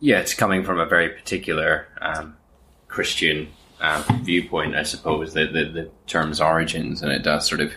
yeah, 0.00 0.18
it's 0.18 0.34
coming 0.34 0.64
from 0.64 0.80
a 0.80 0.86
very 0.86 1.08
particular 1.08 1.86
um, 2.00 2.36
Christian 2.88 3.48
uh, 3.80 4.02
viewpoint, 4.22 4.74
I 4.74 4.82
suppose. 4.82 5.34
The, 5.34 5.46
the 5.46 5.64
the 5.64 5.90
term's 6.08 6.40
origins, 6.40 7.00
and 7.00 7.12
it 7.12 7.22
does 7.22 7.46
sort 7.46 7.60
of 7.60 7.72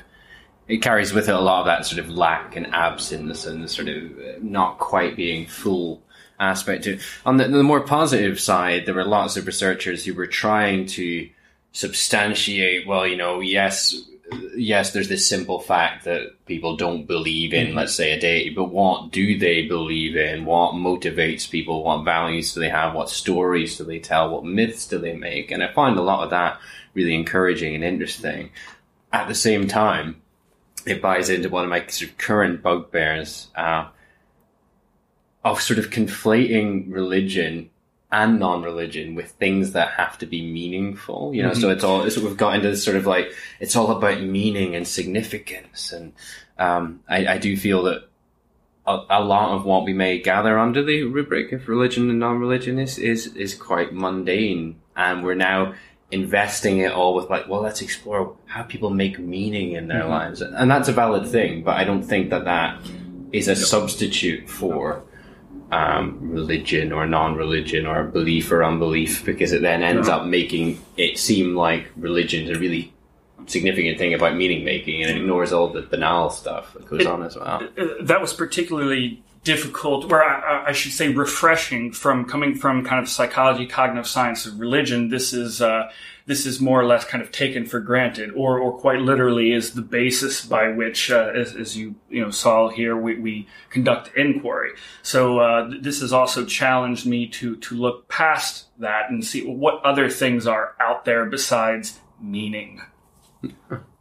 it 0.68 0.78
carries 0.78 1.14
with 1.14 1.30
it 1.30 1.36
a 1.36 1.40
lot 1.40 1.60
of 1.60 1.66
that 1.68 1.86
sort 1.86 2.00
of 2.00 2.10
lack 2.10 2.56
and 2.56 2.74
absence 2.74 3.46
and 3.46 3.70
sort 3.70 3.88
of 3.88 4.04
uh, 4.18 4.40
not 4.42 4.80
quite 4.80 5.16
being 5.16 5.46
full 5.46 6.02
aspect 6.40 6.86
to 6.86 7.00
on 7.26 7.38
the, 7.38 7.48
the 7.48 7.64
more 7.64 7.80
positive 7.80 8.40
side 8.40 8.86
there 8.86 8.96
were 8.96 9.06
lots 9.06 9.38
of 9.38 9.46
researchers 9.46 10.04
who 10.04 10.14
were 10.16 10.26
trying 10.26 10.86
to 10.86 11.30
substantiate 11.74 12.88
well 12.88 13.06
you 13.06 13.18
know 13.18 13.40
yes 13.42 13.96
yes 14.56 14.94
there's 14.94 15.10
this 15.10 15.28
simple 15.28 15.60
fact 15.60 16.06
that 16.06 16.34
people 16.46 16.78
don't 16.78 17.08
believe 17.08 17.54
in 17.54 17.76
let's 17.76 17.96
say 17.96 18.12
a 18.12 18.20
deity 18.20 18.50
but 18.50 18.66
what 18.66 19.12
do 19.12 19.38
they 19.38 19.68
believe 19.68 20.16
in? 20.16 20.46
What 20.46 20.74
motivates 20.74 21.50
people? 21.50 21.84
What 21.84 22.04
values 22.04 22.54
do 22.54 22.60
they 22.60 22.70
have? 22.70 22.94
What 22.94 23.10
stories 23.10 23.78
do 23.78 23.84
they 23.84 24.00
tell? 24.00 24.30
What 24.30 24.46
myths 24.46 24.88
do 24.88 24.98
they 24.98 25.16
make? 25.16 25.52
And 25.52 25.64
i 25.64 25.72
find 25.72 25.98
a 25.98 26.02
lot 26.02 26.24
of 26.24 26.30
that 26.30 26.60
really 26.94 27.16
encouraging 27.16 27.76
and 27.76 27.84
interesting. 27.84 28.52
At 29.12 29.28
the 29.28 29.36
same 29.36 29.68
time 29.68 30.22
it 30.86 31.02
buys 31.02 31.30
into 31.30 31.50
one 31.50 31.64
of 31.64 31.70
my 31.70 31.86
sort 31.88 32.12
of 32.12 32.18
current 32.18 32.62
bugbears 32.62 33.48
uh, 33.56 33.88
of 35.44 35.62
sort 35.62 35.80
of 35.80 35.90
conflating 35.90 36.92
religion 36.92 37.70
and 38.14 38.40
non-religion 38.40 39.16
with 39.16 39.32
things 39.32 39.72
that 39.72 39.90
have 39.90 40.20
to 40.20 40.28
be 40.28 40.46
meaningful. 40.46 41.34
You 41.34 41.42
know, 41.42 41.54
so 41.54 41.72
it's 41.72 41.84
all 41.84 42.04
it's, 42.04 42.16
we've 42.16 42.38
got 42.38 42.56
into 42.56 42.70
this 42.70 42.84
sort 42.84 42.96
of 42.96 43.08
like 43.08 43.34
it's 43.60 43.76
all 43.76 43.92
about 43.92 44.22
meaning 44.22 44.76
and 44.76 44.88
significance, 44.88 45.92
and 45.92 46.14
um, 46.60 47.02
I, 47.10 47.26
I 47.26 47.38
do 47.40 47.58
feel 47.58 47.84
that 47.84 48.08
a, 48.86 49.00
a 49.10 49.24
lot 49.24 49.56
of 49.56 49.66
what 49.66 49.84
we 49.84 49.94
may 49.94 50.20
gather 50.20 50.60
under 50.60 50.84
the 50.84 51.04
rubric 51.04 51.52
of 51.52 51.68
religion 51.68 52.10
and 52.10 52.20
non-religion 52.20 52.78
is 52.78 53.00
is 53.00 53.36
is 53.36 53.56
quite 53.56 53.94
mundane, 53.94 54.80
and 54.96 55.24
we're 55.24 55.34
now 55.34 55.74
investing 56.12 56.78
it 56.78 56.92
all 56.92 57.16
with 57.16 57.32
like, 57.32 57.50
well, 57.50 57.62
let's 57.62 57.82
explore 57.82 58.38
how 58.46 58.62
people 58.62 58.92
make 58.92 59.18
meaning 59.18 59.72
in 59.72 59.88
their 59.88 60.06
lives, 60.06 60.40
and 60.42 60.70
that's 60.70 60.88
a 60.88 60.94
valid 60.94 61.28
thing. 61.28 61.64
But 61.64 61.78
I 61.78 61.84
don't 61.84 62.04
think 62.04 62.30
that 62.30 62.46
that 62.46 62.80
is 63.32 63.48
a 63.48 63.56
substitute 63.56 64.48
for 64.48 65.02
um, 65.74 66.20
religion 66.22 66.92
or 66.92 67.08
non-religion 67.08 67.86
or 67.86 68.04
belief 68.04 68.52
or 68.52 68.64
unbelief, 68.64 69.26
because 69.26 69.52
it 69.54 69.62
then 69.62 69.82
ends 69.82 70.08
up 70.08 70.26
making 70.26 70.80
it 70.98 71.18
seem 71.18 71.56
like 71.56 71.88
religion's 71.96 72.50
a 72.50 72.60
really 72.60 72.94
significant 73.48 73.98
thing 73.98 74.14
about 74.14 74.36
meaning 74.36 74.64
making, 74.64 75.02
and 75.02 75.12
it 75.12 75.18
ignores 75.18 75.52
all 75.52 75.68
the 75.68 75.82
banal 75.82 76.30
stuff 76.30 76.74
that 76.74 76.88
goes 76.88 77.06
on 77.06 77.24
as 77.24 77.36
well. 77.36 77.68
That 78.02 78.22
was 78.22 78.34
particularly 78.34 79.24
difficult, 79.44 80.12
or 80.12 80.24
I, 80.24 80.70
I- 80.70 80.72
should 80.72 80.92
say 80.94 81.10
refreshing, 81.10 81.92
from 81.92 82.26
coming 82.26 82.56
from 82.56 82.84
kind 82.84 83.02
of 83.02 83.10
psychology, 83.10 83.66
cognitive 83.68 84.08
science, 84.08 84.46
and 84.46 84.60
religion. 84.60 85.10
This 85.10 85.34
is 85.34 85.62
uh, 85.62 85.92
this 86.26 86.46
is 86.46 86.60
more 86.62 86.80
or 86.80 86.86
less 86.86 87.04
kind 87.06 87.22
of 87.22 87.32
taken 87.32 87.66
for 87.66 87.80
granted, 87.80 88.32
or 88.32 88.60
or 88.60 88.78
quite 88.78 89.00
literally 89.00 89.52
is 89.54 89.74
the 89.74 89.82
basis 89.82 90.46
by 90.46 90.70
which, 90.70 91.12
uh, 91.12 91.32
as, 91.36 91.56
as 91.56 91.78
you 91.78 91.96
you 92.10 92.22
know 92.22 92.32
saw 92.32 92.70
here, 92.70 92.96
we, 92.98 93.20
we 93.20 93.48
conduct 93.70 94.16
inquiry. 94.18 94.72
So 95.02 95.40
uh, 95.40 95.72
this 95.80 96.02
has 96.02 96.14
also 96.14 96.46
challenged 96.46 97.06
me 97.06 97.28
to 97.28 97.56
to 97.58 97.76
look 97.76 98.08
past 98.08 98.68
that 98.80 99.10
and 99.10 99.24
see 99.24 99.46
what 99.46 99.84
other 99.84 100.10
things 100.10 100.48
are 100.48 100.76
out 100.80 101.06
there 101.06 101.26
besides 101.26 102.00
meaning. 102.20 102.82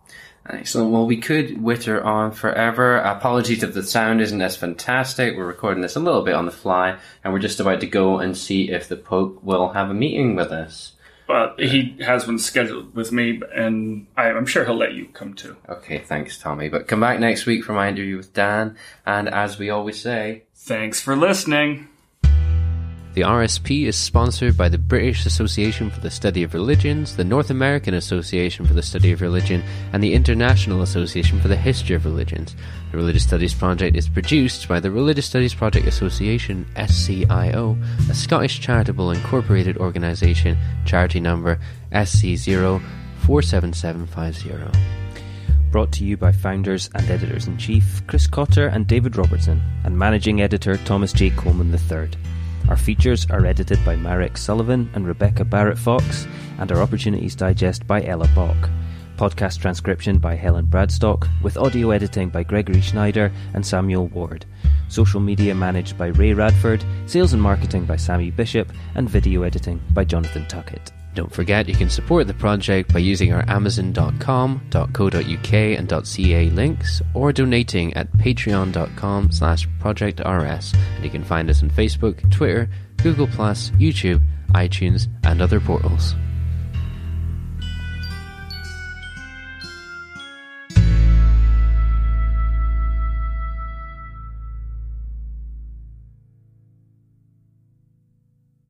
Excellent. 0.48 0.90
Well, 0.90 1.06
we 1.06 1.18
could 1.18 1.62
witter 1.62 2.02
on 2.02 2.32
forever. 2.32 2.96
Apologies 2.96 3.62
if 3.62 3.74
the 3.74 3.82
sound 3.82 4.20
isn't 4.20 4.42
as 4.42 4.56
fantastic. 4.56 5.36
We're 5.36 5.46
recording 5.46 5.82
this 5.82 5.96
a 5.96 6.00
little 6.00 6.22
bit 6.22 6.34
on 6.34 6.46
the 6.46 6.52
fly, 6.52 6.98
and 7.22 7.32
we're 7.32 7.38
just 7.38 7.60
about 7.60 7.80
to 7.80 7.86
go 7.86 8.18
and 8.18 8.36
see 8.36 8.70
if 8.70 8.88
the 8.88 8.96
Pope 8.96 9.42
will 9.42 9.68
have 9.70 9.90
a 9.90 9.94
meeting 9.94 10.34
with 10.34 10.50
us. 10.50 10.92
But 11.28 11.60
he 11.60 11.96
has 12.00 12.26
one 12.26 12.38
scheduled 12.38 12.94
with 12.94 13.12
me, 13.12 13.40
and 13.54 14.06
I, 14.16 14.30
I'm 14.30 14.46
sure 14.46 14.64
he'll 14.64 14.76
let 14.76 14.94
you 14.94 15.06
come 15.06 15.34
too. 15.34 15.56
Okay, 15.68 15.98
thanks, 15.98 16.36
Tommy. 16.38 16.68
But 16.68 16.88
come 16.88 17.00
back 17.00 17.20
next 17.20 17.46
week 17.46 17.64
for 17.64 17.72
my 17.72 17.88
interview 17.88 18.16
with 18.16 18.34
Dan, 18.34 18.76
and 19.06 19.28
as 19.28 19.58
we 19.58 19.70
always 19.70 20.00
say, 20.00 20.42
Thanks 20.54 21.00
for 21.00 21.16
listening. 21.16 21.88
The 23.14 23.20
RSP 23.20 23.86
is 23.88 23.94
sponsored 23.94 24.56
by 24.56 24.70
the 24.70 24.78
British 24.78 25.26
Association 25.26 25.90
for 25.90 26.00
the 26.00 26.10
Study 26.10 26.44
of 26.44 26.54
Religions, 26.54 27.14
the 27.14 27.24
North 27.24 27.50
American 27.50 27.92
Association 27.92 28.64
for 28.64 28.72
the 28.72 28.82
Study 28.82 29.12
of 29.12 29.20
Religion, 29.20 29.62
and 29.92 30.02
the 30.02 30.14
International 30.14 30.80
Association 30.80 31.38
for 31.38 31.48
the 31.48 31.56
History 31.56 31.94
of 31.94 32.06
Religions. 32.06 32.56
The 32.90 32.96
Religious 32.96 33.24
Studies 33.24 33.52
Project 33.52 33.98
is 33.98 34.08
produced 34.08 34.66
by 34.66 34.80
the 34.80 34.90
Religious 34.90 35.26
Studies 35.26 35.52
Project 35.52 35.86
Association, 35.86 36.64
SCIO, 36.74 37.76
a 38.08 38.14
Scottish 38.14 38.60
charitable 38.60 39.10
incorporated 39.10 39.76
organisation, 39.76 40.56
charity 40.86 41.20
number 41.20 41.58
SC047750. 41.92 44.74
Brought 45.70 45.92
to 45.92 46.06
you 46.06 46.16
by 46.16 46.32
founders 46.32 46.88
and 46.94 47.10
editors 47.10 47.46
in 47.46 47.58
chief 47.58 48.00
Chris 48.06 48.26
Cotter 48.26 48.68
and 48.68 48.86
David 48.86 49.16
Robertson, 49.16 49.60
and 49.84 49.98
managing 49.98 50.40
editor 50.40 50.78
Thomas 50.78 51.12
J. 51.12 51.28
Coleman 51.28 51.70
III. 51.70 52.08
Our 52.72 52.78
features 52.78 53.26
are 53.28 53.44
edited 53.44 53.84
by 53.84 53.96
Marek 53.96 54.38
Sullivan 54.38 54.88
and 54.94 55.06
Rebecca 55.06 55.44
Barrett 55.44 55.76
Fox, 55.76 56.26
and 56.58 56.72
our 56.72 56.80
Opportunities 56.80 57.34
Digest 57.34 57.86
by 57.86 58.02
Ella 58.02 58.26
Bock. 58.34 58.70
Podcast 59.18 59.60
transcription 59.60 60.16
by 60.16 60.36
Helen 60.36 60.64
Bradstock, 60.64 61.28
with 61.42 61.58
audio 61.58 61.90
editing 61.90 62.30
by 62.30 62.42
Gregory 62.44 62.80
Schneider 62.80 63.30
and 63.52 63.66
Samuel 63.66 64.06
Ward. 64.06 64.46
Social 64.88 65.20
media 65.20 65.54
managed 65.54 65.98
by 65.98 66.06
Ray 66.06 66.32
Radford, 66.32 66.82
sales 67.04 67.34
and 67.34 67.42
marketing 67.42 67.84
by 67.84 67.96
Sammy 67.96 68.30
Bishop, 68.30 68.72
and 68.94 69.06
video 69.06 69.42
editing 69.42 69.78
by 69.90 70.06
Jonathan 70.06 70.46
Tuckett. 70.48 70.92
Don't 71.14 71.32
forget 71.32 71.68
you 71.68 71.74
can 71.74 71.90
support 71.90 72.26
the 72.26 72.34
project 72.34 72.92
by 72.92 73.00
using 73.00 73.32
our 73.32 73.44
amazon.com, 73.48 74.62
.co.uk 74.70 75.52
and 75.52 76.06
.ca 76.06 76.50
links 76.50 77.02
or 77.14 77.32
donating 77.32 77.92
at 77.94 78.10
patreon.com 78.12 79.30
slash 79.30 79.68
projectrs 79.78 80.74
and 80.96 81.04
you 81.04 81.10
can 81.10 81.24
find 81.24 81.50
us 81.50 81.62
on 81.62 81.70
Facebook, 81.70 82.30
Twitter, 82.30 82.68
Google+, 83.02 83.26
YouTube, 83.26 84.24
iTunes 84.54 85.08
and 85.24 85.42
other 85.42 85.60
portals. 85.60 86.14